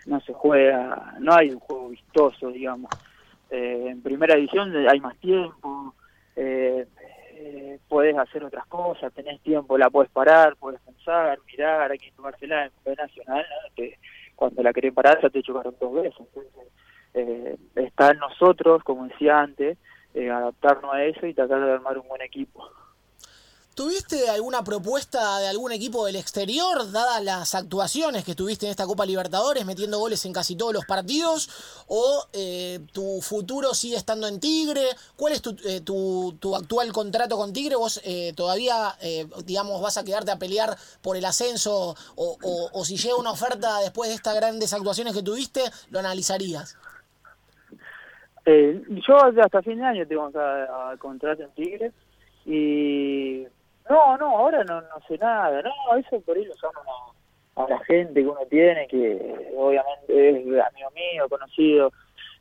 no 0.05 0.19
se 0.21 0.33
juega, 0.33 1.15
no 1.19 1.33
hay 1.33 1.51
un 1.51 1.59
juego 1.59 1.89
vistoso, 1.89 2.49
digamos. 2.49 2.91
Eh, 3.49 3.87
en 3.87 4.01
primera 4.01 4.35
edición 4.35 4.75
hay 4.87 4.99
más 4.99 5.15
tiempo, 5.17 5.95
eh, 6.35 6.85
eh, 7.53 7.79
puedes 7.87 8.17
hacer 8.17 8.43
otras 8.43 8.65
cosas, 8.65 9.13
tenés 9.13 9.39
tiempo, 9.41 9.77
la 9.77 9.89
puedes 9.89 10.11
parar, 10.11 10.55
puedes 10.57 10.81
pensar, 10.81 11.37
mirar, 11.45 11.91
hay 11.91 11.99
que 11.99 12.11
tomársela 12.11 12.65
en 12.65 12.95
nacional, 12.95 13.45
que 13.75 13.99
cuando 14.35 14.63
la 14.63 14.73
querés 14.73 14.93
parar 14.93 15.21
ya 15.21 15.29
te 15.29 15.43
chocaron 15.43 15.75
dos 15.79 15.93
veces. 15.93 16.19
Entonces, 16.19 16.67
eh, 17.13 17.57
está 17.75 18.11
en 18.11 18.17
nosotros, 18.17 18.83
como 18.83 19.07
decía 19.07 19.39
antes, 19.39 19.77
adaptarnos 20.15 20.93
a 20.93 21.03
eso 21.05 21.25
y 21.27 21.33
tratar 21.33 21.63
de 21.63 21.71
armar 21.73 21.97
un 21.97 22.07
buen 22.07 22.21
equipo. 22.21 22.69
¿Tuviste 23.75 24.29
alguna 24.29 24.63
propuesta 24.63 25.39
de 25.39 25.47
algún 25.47 25.71
equipo 25.71 26.05
del 26.05 26.15
exterior, 26.15 26.91
dadas 26.91 27.23
las 27.23 27.55
actuaciones 27.55 28.23
que 28.23 28.35
tuviste 28.35 28.67
en 28.67 28.69
esta 28.69 28.85
Copa 28.85 29.03
Libertadores, 29.03 29.65
metiendo 29.65 29.97
goles 29.97 30.23
en 30.25 30.33
casi 30.33 30.55
todos 30.55 30.73
los 30.73 30.85
partidos? 30.85 31.49
¿O 31.87 32.23
eh, 32.33 32.81
tu 32.91 33.19
futuro 33.21 33.73
sigue 33.73 33.95
estando 33.95 34.27
en 34.27 34.39
Tigre? 34.39 34.85
¿Cuál 35.15 35.33
es 35.33 35.41
tu, 35.41 35.57
eh, 35.65 35.81
tu, 35.81 36.55
actual 36.55 36.93
contrato 36.93 37.35
con 37.35 37.51
Tigre? 37.51 37.75
¿Vos 37.75 37.99
eh, 38.05 38.33
todavía, 38.35 38.95
digamos, 39.43 39.81
vas 39.81 39.97
a 39.97 40.03
quedarte 40.03 40.29
a 40.29 40.37
pelear 40.37 40.77
por 41.01 41.17
el 41.17 41.25
ascenso? 41.25 41.95
O, 42.15 42.85
si 42.85 42.97
llega 42.97 43.15
una 43.15 43.31
oferta 43.31 43.79
después 43.79 44.09
de 44.09 44.15
estas 44.15 44.35
grandes 44.35 44.71
actuaciones 44.73 45.15
que 45.15 45.23
tuviste, 45.23 45.61
lo 45.89 45.99
analizarías? 45.99 46.77
yo 48.45 49.17
hasta 49.41 49.61
fin 49.61 49.79
de 49.79 49.85
año 49.85 50.05
tengo 50.05 50.29
contrato 50.99 51.43
en 51.43 51.51
Tigre 51.51 51.93
y 52.45 53.47
no, 53.89 54.17
no, 54.17 54.37
ahora 54.37 54.63
no, 54.63 54.81
no 54.81 54.99
sé 55.07 55.17
nada, 55.17 55.61
no, 55.61 55.97
eso 55.97 56.19
por 56.21 56.37
ahí 56.37 56.45
lo 56.45 56.53
llamo 56.61 57.13
a, 57.55 57.69
la 57.69 57.79
gente 57.85 58.21
que 58.21 58.27
uno 58.27 58.39
tiene, 58.49 58.87
que 58.87 59.51
obviamente 59.55 60.29
es 60.29 60.65
amigo 60.65 60.89
mío, 60.91 61.29
conocido, 61.29 61.91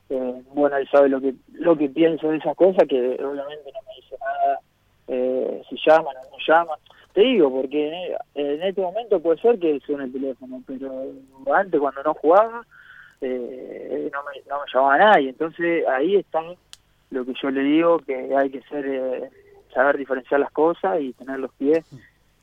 eh, 0.08 0.42
bueno, 0.52 0.76
él 0.76 0.88
sabe 0.90 1.08
lo 1.08 1.20
que 1.20 1.34
lo 1.52 1.76
que 1.76 1.88
pienso 1.88 2.30
de 2.30 2.38
esas 2.38 2.56
cosas, 2.56 2.86
que 2.88 2.98
obviamente 2.98 3.72
no 3.72 3.80
me 3.86 3.94
dice 3.96 4.16
nada 4.20 4.60
eh, 5.08 5.62
si 5.68 5.76
llaman 5.86 6.16
o 6.16 6.30
no 6.30 6.36
llaman. 6.46 6.78
Te 7.12 7.20
digo, 7.20 7.50
porque 7.50 8.16
en, 8.34 8.62
este 8.62 8.80
momento 8.80 9.20
puede 9.20 9.40
ser 9.40 9.58
que 9.58 9.80
suene 9.80 10.04
el 10.04 10.12
teléfono, 10.12 10.62
pero 10.66 11.12
antes 11.54 11.78
cuando 11.78 12.02
no 12.02 12.14
jugaba, 12.14 12.64
eh, 13.20 14.10
no, 14.10 14.22
me, 14.22 14.40
no 14.48 14.60
me 14.60 14.72
llamaba 14.72 14.98
nadie. 14.98 15.28
Entonces 15.28 15.86
ahí 15.88 16.16
está 16.16 16.40
lo 17.10 17.24
que 17.26 17.34
yo 17.40 17.50
le 17.50 17.60
digo, 17.60 17.98
que 17.98 18.34
hay 18.34 18.50
que 18.50 18.62
ser 18.62 18.86
eh, 18.86 19.30
saber 19.72 19.96
diferenciar 19.96 20.40
las 20.40 20.52
cosas 20.52 21.00
y 21.00 21.12
tener 21.12 21.38
los 21.38 21.52
pies 21.54 21.84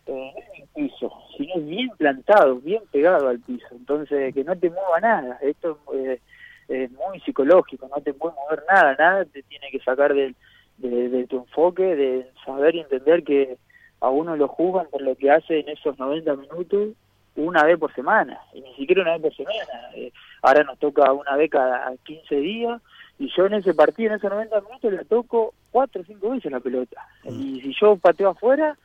eh, 0.05 0.33
en 0.35 0.61
el 0.63 0.67
piso, 0.69 1.11
sino 1.37 1.61
bien 1.61 1.89
plantado, 1.97 2.55
bien 2.55 2.81
pegado 2.91 3.27
al 3.27 3.39
piso. 3.39 3.67
Entonces, 3.71 4.33
que 4.33 4.43
no 4.43 4.57
te 4.57 4.69
mueva 4.69 4.99
nada. 4.99 5.37
Esto 5.41 5.79
eh, 5.93 6.19
es 6.67 6.91
muy 6.91 7.19
psicológico, 7.21 7.87
no 7.87 8.01
te 8.01 8.13
puede 8.13 8.35
mover 8.35 8.63
nada, 8.67 8.95
nada 8.97 9.25
te 9.25 9.43
tiene 9.43 9.69
que 9.71 9.79
sacar 9.79 10.13
de, 10.13 10.35
de, 10.77 11.27
tu 11.27 11.37
enfoque, 11.37 11.95
de 11.95 12.29
saber 12.45 12.75
y 12.75 12.81
entender 12.81 13.23
que 13.23 13.57
a 14.01 14.09
uno 14.09 14.35
lo 14.35 14.47
juzgan 14.47 14.87
por 14.89 15.01
lo 15.01 15.15
que 15.15 15.31
hace 15.31 15.59
en 15.59 15.69
esos 15.69 15.97
90 15.99 16.35
minutos 16.35 16.89
una 17.35 17.63
vez 17.63 17.77
por 17.77 17.93
semana, 17.93 18.39
y 18.53 18.61
ni 18.61 18.73
siquiera 18.75 19.01
una 19.01 19.17
vez 19.17 19.21
por 19.21 19.35
semana. 19.35 19.91
Eh, 19.95 20.11
ahora 20.41 20.63
nos 20.63 20.77
toca 20.77 21.11
una 21.13 21.35
vez 21.35 21.49
cada 21.49 21.93
15 22.03 22.35
días 22.35 22.81
y 23.17 23.29
yo 23.35 23.45
en 23.45 23.55
ese 23.55 23.73
partido, 23.73 24.11
en 24.11 24.17
esos 24.17 24.29
90 24.29 24.61
minutos, 24.61 24.93
le 24.93 25.05
toco 25.05 25.53
cuatro 25.71 26.01
o 26.01 26.05
cinco 26.05 26.32
veces 26.32 26.51
la 26.51 26.60
pelota. 26.60 27.08
Y 27.23 27.62
si 27.62 27.73
yo 27.79 27.97
pateo 27.97 28.29
afuera, 28.29 28.77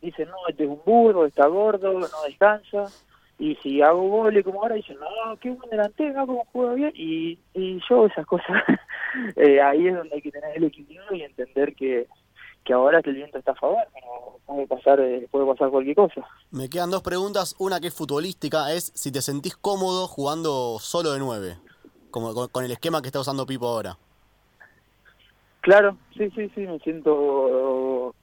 dicen, 0.00 0.28
no, 0.28 0.36
este 0.48 0.64
es 0.64 0.70
un 0.70 0.80
burro, 0.84 1.26
está 1.26 1.46
gordo, 1.46 1.92
no 1.92 2.08
descansa. 2.26 2.86
Y 3.38 3.56
si 3.56 3.82
hago 3.82 4.02
goles 4.08 4.44
como 4.44 4.62
ahora, 4.62 4.76
dicen, 4.76 4.96
no, 4.98 5.36
qué 5.38 5.50
buen 5.50 5.68
delantero, 5.70 6.26
cómo 6.26 6.46
juega 6.52 6.74
bien. 6.74 6.92
Y, 6.94 7.38
y 7.54 7.80
yo 7.88 8.06
esas 8.06 8.26
cosas, 8.26 8.62
eh, 9.36 9.60
ahí 9.60 9.88
es 9.88 9.96
donde 9.96 10.14
hay 10.14 10.22
que 10.22 10.30
tener 10.30 10.56
el 10.56 10.64
equilibrio 10.64 11.14
y 11.14 11.22
entender 11.22 11.74
que, 11.74 12.06
que 12.64 12.72
ahora 12.72 13.00
el 13.02 13.14
viento 13.14 13.38
está 13.38 13.52
a 13.52 13.56
favor, 13.56 13.82
pero 13.92 14.38
puede 14.46 14.66
pasar, 14.66 15.00
eh, 15.00 15.26
puede 15.30 15.46
pasar 15.46 15.70
cualquier 15.70 15.96
cosa. 15.96 16.26
Me 16.50 16.68
quedan 16.68 16.90
dos 16.90 17.02
preguntas. 17.02 17.56
Una 17.58 17.80
que 17.80 17.88
es 17.88 17.94
futbolística, 17.94 18.72
es 18.72 18.92
si 18.94 19.10
te 19.10 19.22
sentís 19.22 19.56
cómodo 19.56 20.06
jugando 20.06 20.78
solo 20.78 21.12
de 21.12 21.18
nueve 21.18 21.56
como 22.12 22.48
con, 22.48 22.64
el 22.64 22.70
esquema 22.70 23.02
que 23.02 23.08
está 23.08 23.18
usando 23.18 23.44
Pipo 23.44 23.66
ahora. 23.66 23.98
Claro, 25.62 25.96
sí, 26.18 26.28
sí, 26.34 26.50
sí, 26.56 26.66
me 26.66 26.78
siento 26.80 28.14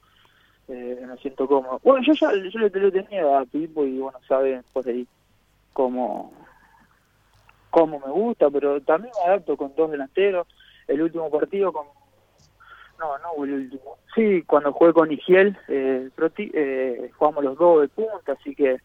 eh, 0.68 1.04
me 1.06 1.16
siento 1.16 1.48
cómodo. 1.48 1.80
Bueno, 1.82 2.04
yo 2.04 2.12
ya 2.12 2.30
yo 2.34 2.60
le, 2.60 2.70
tenía 2.70 3.38
a 3.38 3.46
Pipo 3.46 3.84
y 3.84 3.98
bueno, 3.98 4.18
saben 4.28 4.62
por 4.74 4.86
ahí 4.86 5.06
cómo, 5.72 6.34
cómo 7.70 7.98
me 7.98 8.12
gusta, 8.12 8.50
pero 8.50 8.78
también 8.82 9.12
me 9.18 9.30
adapto 9.30 9.56
con 9.56 9.74
dos 9.74 9.90
delanteros. 9.90 10.46
El 10.86 11.00
último 11.00 11.30
partido 11.30 11.72
con... 11.72 11.86
No, 12.98 13.16
no 13.18 13.44
el 13.44 13.54
último. 13.54 13.96
Sí, 14.14 14.42
cuando 14.42 14.74
jugué 14.74 14.92
con 14.92 15.10
Igiel, 15.10 15.56
eh, 15.68 16.10
eh, 16.36 17.10
jugamos 17.16 17.42
los 17.42 17.56
dos 17.56 17.80
de 17.80 17.88
punta, 17.88 18.32
así 18.32 18.54
que 18.54 18.76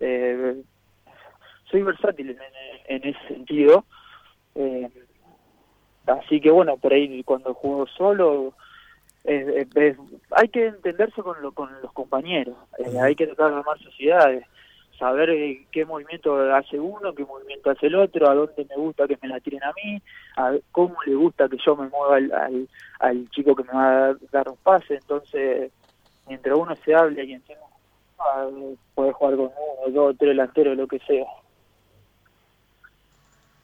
eh, 0.00 0.62
soy 1.70 1.82
versátil 1.82 2.30
en, 2.30 2.38
en 2.88 3.08
ese 3.08 3.28
sentido. 3.28 3.84
Eh, 4.56 4.90
así 6.06 6.40
que 6.40 6.50
bueno, 6.50 6.76
por 6.76 6.92
ahí 6.92 7.22
cuando 7.24 7.54
juego 7.54 7.86
solo, 7.86 8.54
hay 9.24 10.48
que 10.48 10.66
entenderse 10.66 11.22
con, 11.22 11.40
lo, 11.42 11.52
con 11.52 11.70
los 11.82 11.92
compañeros, 11.92 12.56
eh, 12.78 12.98
hay 13.00 13.14
que 13.14 13.26
tratar 13.26 13.50
de 13.50 13.58
armar 13.58 13.78
sociedades, 13.78 14.44
saber 14.98 15.30
eh, 15.30 15.66
qué 15.72 15.84
movimiento 15.84 16.36
hace 16.54 16.78
uno, 16.78 17.14
qué 17.14 17.24
movimiento 17.24 17.70
hace 17.70 17.86
el 17.86 17.96
otro, 17.96 18.28
a 18.28 18.34
dónde 18.34 18.66
me 18.68 18.76
gusta 18.76 19.08
que 19.08 19.18
me 19.22 19.28
la 19.28 19.40
tiren 19.40 19.64
a 19.64 19.72
mí, 19.72 20.00
a 20.36 20.52
cómo 20.72 20.94
le 21.06 21.14
gusta 21.14 21.48
que 21.48 21.56
yo 21.64 21.74
me 21.74 21.88
mueva 21.88 22.16
al, 22.16 22.68
al, 23.00 23.30
chico 23.30 23.56
que 23.56 23.64
me 23.64 23.72
va 23.72 24.08
a 24.08 24.14
dar 24.30 24.48
un 24.48 24.56
pase, 24.58 24.96
entonces 24.96 25.72
mientras 26.28 26.56
uno 26.56 26.76
se 26.76 26.94
hable 26.94 27.24
y 27.24 27.32
encima 27.32 27.60
ah, 28.18 28.46
puede 28.94 29.12
jugar 29.12 29.36
con 29.36 29.46
uno, 29.46 29.92
dos, 29.92 30.16
tres 30.18 30.30
delanteros, 30.30 30.76
lo 30.76 30.86
que 30.86 30.98
sea. 31.00 31.26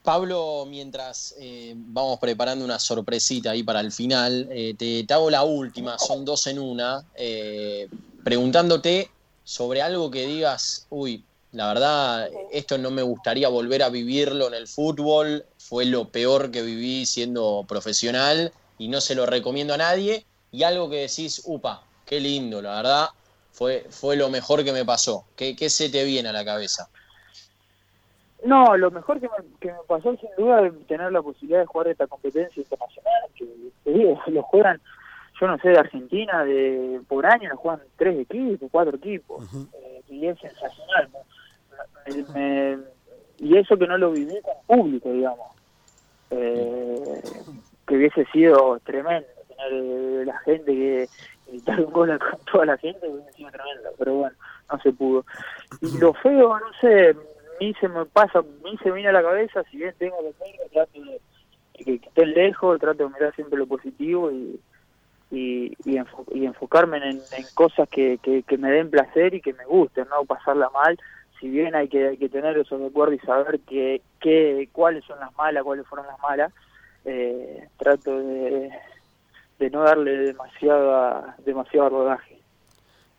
Pablo, 0.07 0.65
mientras 0.69 1.35
eh, 1.37 1.75
vamos 1.77 2.21
preparando 2.21 2.65
una 2.65 2.79
sorpresita 2.79 3.51
ahí 3.51 3.65
para 3.65 3.81
el 3.81 3.91
final, 3.91 4.49
eh, 4.53 4.75
te, 4.79 5.05
hago 5.13 5.31
la 5.31 5.43
última, 5.43 5.99
son 5.99 6.25
dos 6.25 6.47
en 6.47 6.61
una, 6.61 7.05
eh, 7.17 7.89
preguntándote 8.23 9.11
sobre 9.43 9.83
algo 9.83 10.09
que 10.09 10.25
digas, 10.29 10.87
uy, 10.91 11.25
la 11.51 11.67
verdad, 11.67 12.31
esto 12.53 12.79
no 12.79 12.93
me 12.93 13.03
gustaría 13.03 13.49
volver 13.49 13.83
a 13.83 13.89
vivirlo 13.89 14.47
en 14.47 14.55
el 14.55 14.69
fútbol, 14.69 15.45
fue 15.59 15.85
lo 15.87 16.09
peor 16.09 16.53
que 16.53 16.63
viví 16.63 17.05
siendo 17.05 17.65
profesional 17.67 18.53
y 18.79 18.87
no 18.87 19.01
se 19.01 19.17
lo 19.17 19.27
recomiendo 19.27 19.75
a 19.75 19.79
nadie, 19.79 20.25
y 20.53 20.63
algo 20.63 20.89
que 20.89 21.09
decís, 21.09 21.43
upa, 21.47 21.83
qué 22.05 22.21
lindo, 22.21 22.63
la 22.63 22.77
verdad, 22.77 23.09
fue, 23.51 23.85
fue 23.91 24.15
lo 24.15 24.31
mejor 24.31 24.63
que 24.63 24.73
me 24.73 24.85
pasó. 24.85 25.25
¿Qué, 25.35 25.57
qué 25.57 25.69
se 25.69 25.89
te 25.89 26.05
viene 26.05 26.29
a 26.29 26.33
la 26.33 26.45
cabeza? 26.45 26.89
No, 28.45 28.77
lo 28.77 28.91
mejor 28.91 29.21
que 29.21 29.29
me, 29.29 29.59
que 29.61 29.73
me 29.73 29.79
pasó 29.89 30.15
sin 30.17 30.29
duda 30.37 30.67
es 30.67 30.87
tener 30.87 31.11
la 31.11 31.23
posibilidad 31.23 31.61
de 31.61 31.67
jugar 31.67 31.89
esta 31.89 32.07
competencia 32.07 32.61
internacional, 32.61 33.23
que 33.35 33.47
te 33.85 33.91
digo, 33.91 34.21
lo 34.27 34.43
juegan, 34.43 34.81
yo 35.41 35.47
no 35.47 35.59
sé, 35.59 35.71
de 35.71 35.79
Argentina, 35.79 36.45
de 36.45 37.01
por 37.09 37.27
año 37.27 37.49
lo 37.49 37.57
juegan 37.57 37.83
tres 37.97 38.19
equipos, 38.21 38.69
cuatro 38.71 38.97
equipos, 38.97 39.45
eh, 39.73 40.03
y 40.09 40.27
es 40.27 40.39
sensacional. 40.39 41.09
y 43.39 43.57
eso 43.57 43.77
que 43.77 43.87
no 43.87 43.99
lo 43.99 44.13
viví 44.13 44.39
con 44.43 44.79
público, 44.79 45.11
digamos, 45.11 45.49
eh, 46.31 47.23
que 47.87 47.97
hubiese 47.97 48.25
sido 48.27 48.79
tremendo, 48.81 49.29
tener 49.49 49.73
eh, 49.73 50.25
la 50.27 50.39
gente 50.41 50.73
que 50.73 51.09
gritar 51.47 51.81
un 51.81 51.93
gol 51.93 52.19
con 52.19 52.41
toda 52.51 52.67
la 52.67 52.79
gente 52.79 53.09
hubiese 53.09 53.33
sido 53.33 53.51
tremendo, 53.51 53.91
pero 53.99 54.15
bueno, 54.15 54.37
no 54.71 54.81
se 54.81 54.93
pudo. 54.93 55.25
Y 55.81 55.99
lo 55.99 56.13
feo, 56.15 56.59
no 56.59 56.73
sé, 56.81 57.17
mí 57.61 57.75
se 57.81 57.89
me 57.89 58.05
pasa, 58.07 58.43
mí 58.65 58.77
se 58.83 58.89
me 58.89 58.97
viene 58.97 59.11
a 59.11 59.13
la 59.13 59.23
cabeza, 59.23 59.63
si 59.71 59.79
bien 59.79 59.95
tengo 59.99 60.17
que 60.19 60.33
ser, 60.45 60.71
trato 60.71 61.01
de 61.03 61.21
que, 61.85 61.95
esté 61.95 62.27
lejos, 62.27 62.81
trato 62.81 63.05
de 63.05 63.15
mirar 63.15 63.35
siempre 63.35 63.59
lo 63.59 63.67
positivo 63.67 64.31
y, 64.31 64.61
y, 65.31 65.77
y, 65.85 66.47
enfocarme 66.47 66.99
en, 66.99 67.21
cosas 67.55 67.89
que, 67.89 68.19
que, 68.19 68.59
me 68.59 68.71
den 68.71 68.91
placer 68.91 69.35
y 69.35 69.41
que 69.41 69.53
me 69.53 69.65
gusten, 69.65 70.07
no 70.09 70.25
pasarla 70.25 70.71
mal. 70.71 70.99
Si 71.41 71.49
bien 71.49 71.75
hay 71.75 71.89
que, 71.89 72.09
hay 72.09 72.17
que 72.17 72.31
tener 72.31 72.57
esos 72.57 72.81
recuerdos 72.81 73.17
y 73.23 73.27
saber 73.27 73.61
que, 73.61 74.01
que, 74.21 74.69
cuáles 74.73 75.05
son 75.05 75.21
las 75.21 75.37
malas, 75.37 75.65
cuáles 75.65 75.87
fueron 75.87 76.07
las 76.07 76.19
malas, 76.21 76.53
eh, 77.05 77.69
trato 77.77 78.19
de, 78.19 78.71
de 79.59 79.71
no 79.71 79.83
darle 79.83 80.17
demasiado, 80.17 81.25
demasiado 81.45 81.91
rodaje. 81.91 82.39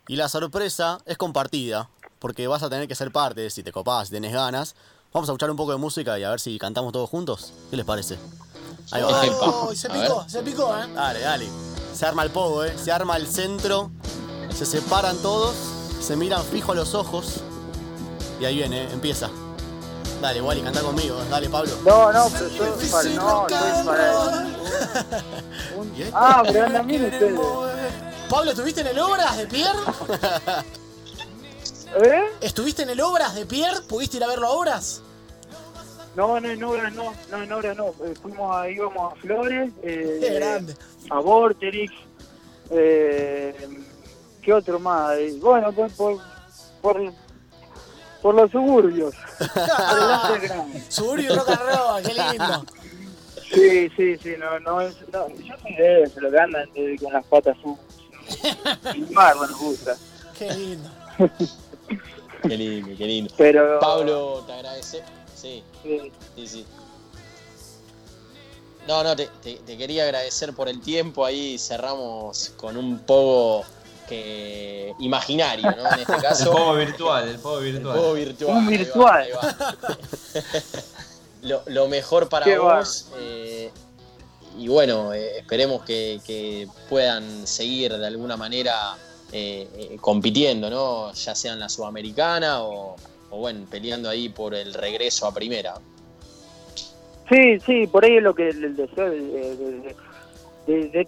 Y 0.10 0.16
la 0.16 0.30
sorpresa 0.30 1.00
es 1.06 1.18
compartida, 1.18 1.90
porque 2.20 2.48
vas 2.48 2.64
a 2.64 2.70
tener 2.70 2.88
que 2.88 2.96
ser 2.96 3.12
parte, 3.12 3.50
si 3.50 3.62
te 3.62 3.74
copás, 3.74 4.08
si 4.08 4.14
tenés 4.14 4.32
ganas. 4.32 4.76
Vamos 5.14 5.28
a 5.28 5.34
escuchar 5.34 5.52
un 5.52 5.58
poco 5.58 5.74
de 5.74 5.78
música 5.78 6.18
y 6.18 6.24
a 6.24 6.30
ver 6.30 6.40
si 6.40 6.58
cantamos 6.58 6.94
todos 6.94 7.10
juntos. 7.10 7.52
¿Qué 7.70 7.76
les 7.76 7.86
parece? 7.86 8.18
Ahí 8.92 9.04
va. 9.04 9.22
se 9.76 9.90
picó, 9.90 10.26
se 10.30 10.44
picó, 10.44 10.78
¿eh? 10.78 10.88
Dale, 10.94 11.20
dale. 11.20 11.50
Se 11.94 12.06
arma 12.06 12.24
el 12.24 12.30
pogo, 12.30 12.64
¿eh? 12.64 12.74
Se 12.78 12.92
arma 12.92 13.18
el 13.18 13.28
centro, 13.28 13.92
se 14.50 14.66
separan 14.66 15.18
todos, 15.18 15.56
se 16.00 16.16
miran 16.16 16.42
fijo 16.44 16.72
a 16.72 16.76
los 16.76 16.96
ojos. 16.96 17.42
Y 18.40 18.46
ahí 18.46 18.56
viene, 18.56 18.84
¿eh? 18.84 18.90
empieza. 18.94 19.30
Dale, 20.22 20.42
Wally, 20.42 20.62
canta 20.62 20.82
conmigo. 20.82 21.18
Dale, 21.30 21.50
Pablo. 21.50 21.74
No, 21.86 22.14
no, 22.14 22.30
pero 22.30 22.50
yo 22.50 22.64
para, 22.92 23.10
no, 23.10 23.48
estoy 23.48 23.86
para... 23.86 24.48
Ah, 26.14 26.44
pero 26.46 26.66
andan 26.66 26.88
bien 26.88 27.06
ustedes. 27.06 27.40
Pablo, 28.30 28.52
¿estuviste 28.52 28.82
en 28.82 28.88
el 28.88 29.00
Obras 29.00 29.38
de 29.38 29.48
Pierre? 29.48 29.80
¿Eh? 32.04 32.24
¿Estuviste 32.42 32.84
en 32.84 32.90
el 32.90 33.00
Obras 33.00 33.36
de 33.36 33.46
Pierre? 33.46 33.82
¿Pudiste 33.88 34.18
ir 34.18 34.24
a 34.24 34.28
verlo 34.28 34.48
a 34.48 34.52
Obras? 34.52 35.02
No, 36.16 36.40
no, 36.40 36.50
en 36.50 36.64
Obras 36.64 36.94
no, 36.94 37.14
no, 37.32 37.44
en 37.44 37.52
Obras 37.54 37.78
no. 37.78 37.88
Eh, 37.88 38.14
fuimos 38.22 38.56
a, 38.56 38.70
íbamos 38.70 39.14
a 39.14 39.16
Flores, 39.18 39.72
eh, 39.82 40.18
Qué 40.22 40.34
grande. 40.34 40.76
a 41.10 41.20
Vorterix, 41.20 41.94
eh, 42.72 43.56
¿qué 44.42 44.54
otro 44.54 44.80
más? 44.80 45.18
Bueno, 45.40 45.72
por, 45.72 45.90
por, 45.92 46.18
por, 46.82 47.14
por 48.22 48.36
los 48.36 48.52
suburbios. 48.52 49.16
Suburbio 50.90 51.36
rock 51.36 51.50
and 51.50 51.62
roll, 51.62 52.04
qué 52.04 52.14
lindo. 52.14 52.66
Sí, 53.54 53.90
sí, 53.96 54.18
sí, 54.18 54.34
no, 54.38 54.60
no, 54.60 54.82
es, 54.82 54.96
no 55.14 55.30
yo 55.30 55.56
soy 55.62 55.76
de 55.76 56.04
eso, 56.04 56.20
lo 56.20 56.30
que 56.30 56.40
andan 56.40 56.68
con 57.02 57.14
las 57.14 57.26
patas 57.28 57.56
sucias. 57.64 57.87
Mar, 59.12 59.36
nos 59.36 59.58
gusta. 59.58 59.98
Qué 60.38 60.52
lindo. 60.54 60.90
Qué 62.42 62.58
lindo, 62.58 62.90
qué 62.98 63.06
lindo. 63.06 63.34
Pero... 63.38 63.80
Pablo, 63.80 64.44
te 64.46 64.54
agradece. 64.54 65.04
Sí, 65.36 65.64
sí, 65.84 66.48
sí. 66.48 66.66
No, 68.88 69.04
no, 69.04 69.16
te, 69.16 69.28
te, 69.44 69.78
quería 69.78 70.04
agradecer 70.04 70.54
por 70.54 70.70
el 70.70 70.82
tiempo. 70.82 71.26
Ahí 71.26 71.58
cerramos 71.58 72.54
con 72.56 72.78
un 72.78 73.00
poco 73.00 73.66
que 74.08 74.94
imaginario, 75.00 75.70
¿no? 75.76 75.92
En 75.92 76.00
este 76.00 76.18
caso. 76.18 76.52
El 76.52 76.58
pogo 76.58 76.74
virtual, 76.76 77.28
el 77.28 77.40
pogo 77.40 77.60
virtual. 77.60 77.96
El 77.96 78.02
pogo 78.02 78.14
virtual. 78.14 78.58
Un 78.58 78.68
virtual. 78.68 79.28
lo, 81.42 81.64
lo, 81.66 81.88
mejor 81.90 82.30
para 82.30 82.58
vos. 82.60 83.10
Eh, 83.18 83.72
y 84.58 84.68
bueno, 84.68 85.14
eh, 85.14 85.38
esperemos 85.38 85.84
que, 85.84 86.68
puedan 86.90 87.46
seguir 87.46 87.94
de 87.94 88.08
alguna 88.08 88.36
manera 88.38 88.96
eh, 89.32 89.68
eh, 89.76 89.98
compitiendo, 90.02 90.70
¿no? 90.70 91.14
Ya 91.14 91.36
sea 91.36 91.54
en 91.54 91.60
la 91.60 91.70
Sudamericana 91.70 92.64
o, 92.64 92.96
bueno, 93.30 93.66
peleando 93.70 94.10
ahí 94.10 94.30
por 94.30 94.56
el 94.56 94.74
regreso 94.74 95.28
a 95.28 95.34
primera. 95.34 95.76
Sí, 97.30 97.60
sí, 97.66 97.88
por 97.88 98.06
ahí 98.06 98.18
es 98.18 98.24
lo 98.24 98.34
que 98.34 98.50
el, 98.50 98.76
deseo 98.76 99.10
de, 99.10 99.96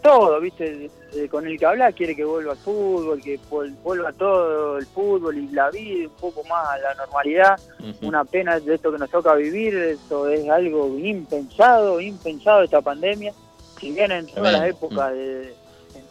todo, 0.02 0.40
¿viste? 0.40 0.90
con 1.30 1.46
el 1.48 1.58
que 1.58 1.66
habla 1.66 1.92
quiere 1.92 2.16
que 2.16 2.24
vuelva 2.24 2.52
al 2.52 2.58
fútbol, 2.58 3.22
que 3.22 3.40
vuelva 3.84 4.14
todo 4.14 4.78
el 4.78 4.86
fútbol 4.86 5.38
y 5.38 5.48
la 5.48 5.70
vida 5.72 6.08
un 6.08 6.16
poco 6.16 6.44
más 6.44 6.70
a 6.70 6.78
la 6.78 6.94
normalidad. 6.96 7.60
Una 8.02 8.24
pena 8.24 8.60
de 8.60 8.76
esto 8.76 8.92
que 8.92 8.98
nos 8.98 9.10
toca 9.10 9.34
vivir, 9.36 9.76
esto 9.76 10.30
es 10.30 10.48
algo 10.50 10.98
impensado, 10.98 12.00
impensado 12.00 12.64
esta 12.64 12.82
pandemia. 12.82 13.34
Si 13.80 13.92
bien 13.92 14.12
en 14.12 14.28
todas 14.28 14.54
las 14.54 14.66
épocas 14.66 15.12
de 15.14 15.54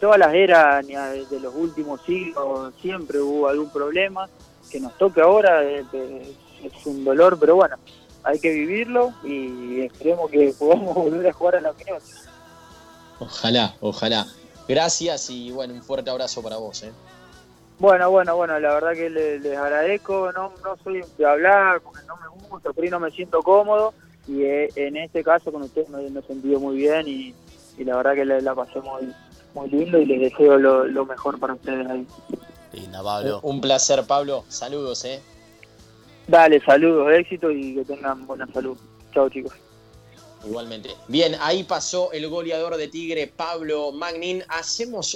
todas 0.01 0.19
las 0.19 0.35
eras 0.35 0.87
de 0.87 1.41
los 1.41 1.55
últimos 1.55 2.01
siglos 2.03 2.73
siempre 2.81 3.19
hubo 3.21 3.49
algún 3.49 3.71
problema. 3.71 4.29
Que 4.71 4.81
nos 4.81 4.97
toque 4.99 5.23
ahora 5.23 5.63
es, 5.63 5.87
un 6.85 7.05
dolor, 7.05 7.39
pero 7.41 7.57
bueno, 7.57 7.77
hay 8.23 8.39
que 8.39 8.53
vivirlo 8.53 9.15
y 9.25 9.81
esperemos 9.81 10.31
que 10.31 10.53
podamos 10.59 10.95
volver 10.95 11.29
a 11.29 11.33
jugar 11.33 11.57
a 11.57 11.61
la 11.61 11.71
opinión. 11.71 11.99
Ojalá, 13.21 13.75
ojalá. 13.81 14.27
Gracias 14.69 15.31
y 15.31 15.51
bueno, 15.51 15.75
un 15.75 15.83
fuerte 15.83 16.11
abrazo 16.11 16.43
para 16.43 16.57
vos. 16.57 16.83
¿eh? 16.83 16.93
Bueno, 17.79 18.11
bueno, 18.11 18.37
bueno, 18.37 18.59
la 18.59 18.75
verdad 18.75 18.93
que 18.93 19.09
les, 19.09 19.57
agradezco, 19.57 20.33
no, 20.33 20.53
no 20.63 20.77
soy 20.83 21.03
de 21.17 21.27
hablar 21.27 21.81
porque 21.81 22.01
no 22.07 22.17
me 22.17 22.49
gusta, 22.49 22.73
por 22.73 22.85
ahí 22.85 22.91
no 22.91 23.01
me 23.01 23.11
siento 23.11 23.43
cómodo 23.43 23.95
y 24.27 24.43
eh, 24.43 24.69
en 24.77 24.97
este 24.97 25.23
caso 25.25 25.53
con 25.53 25.63
ustedes 25.63 25.89
me, 25.89 26.05
he 26.07 26.23
sentido 26.23 26.61
muy 26.61 26.77
bien 26.77 27.07
y, 27.07 27.35
la 27.85 27.97
verdad 27.97 28.15
que 28.15 28.25
la, 28.25 28.41
la 28.41 28.55
pasé 28.57 28.81
muy, 28.81 29.15
muy 29.55 29.71
lindo 29.71 29.99
y 29.99 30.07
les 30.07 30.21
deseo 30.21 30.59
lo, 30.59 31.07
mejor 31.07 31.39
para 31.39 31.55
ustedes 31.55 31.87
ahí. 31.89 32.07
Linda, 32.73 33.03
Pablo. 33.03 33.41
Un, 33.43 33.61
placer, 33.61 34.05
Pablo. 34.07 34.45
Saludos, 34.49 35.05
¿eh? 35.05 35.21
Dale, 36.27 36.61
saludos, 36.61 37.13
éxito 37.13 37.51
y 37.51 37.77
que 37.77 37.85
tengan 37.85 38.27
buena 38.27 38.47
salud. 38.53 38.77
Chao, 39.13 39.29
chicos. 39.31 39.53
Igualmente. 40.49 40.91
Bien, 41.09 41.37
ahí 41.41 41.63
pasó 41.63 42.11
el 42.13 42.27
goleador 42.29 42.77
de 42.77 42.89
Tigre, 42.89 43.27
Pablo 43.27 43.93
Magnin. 43.93 44.43
Hacemos 44.49 45.07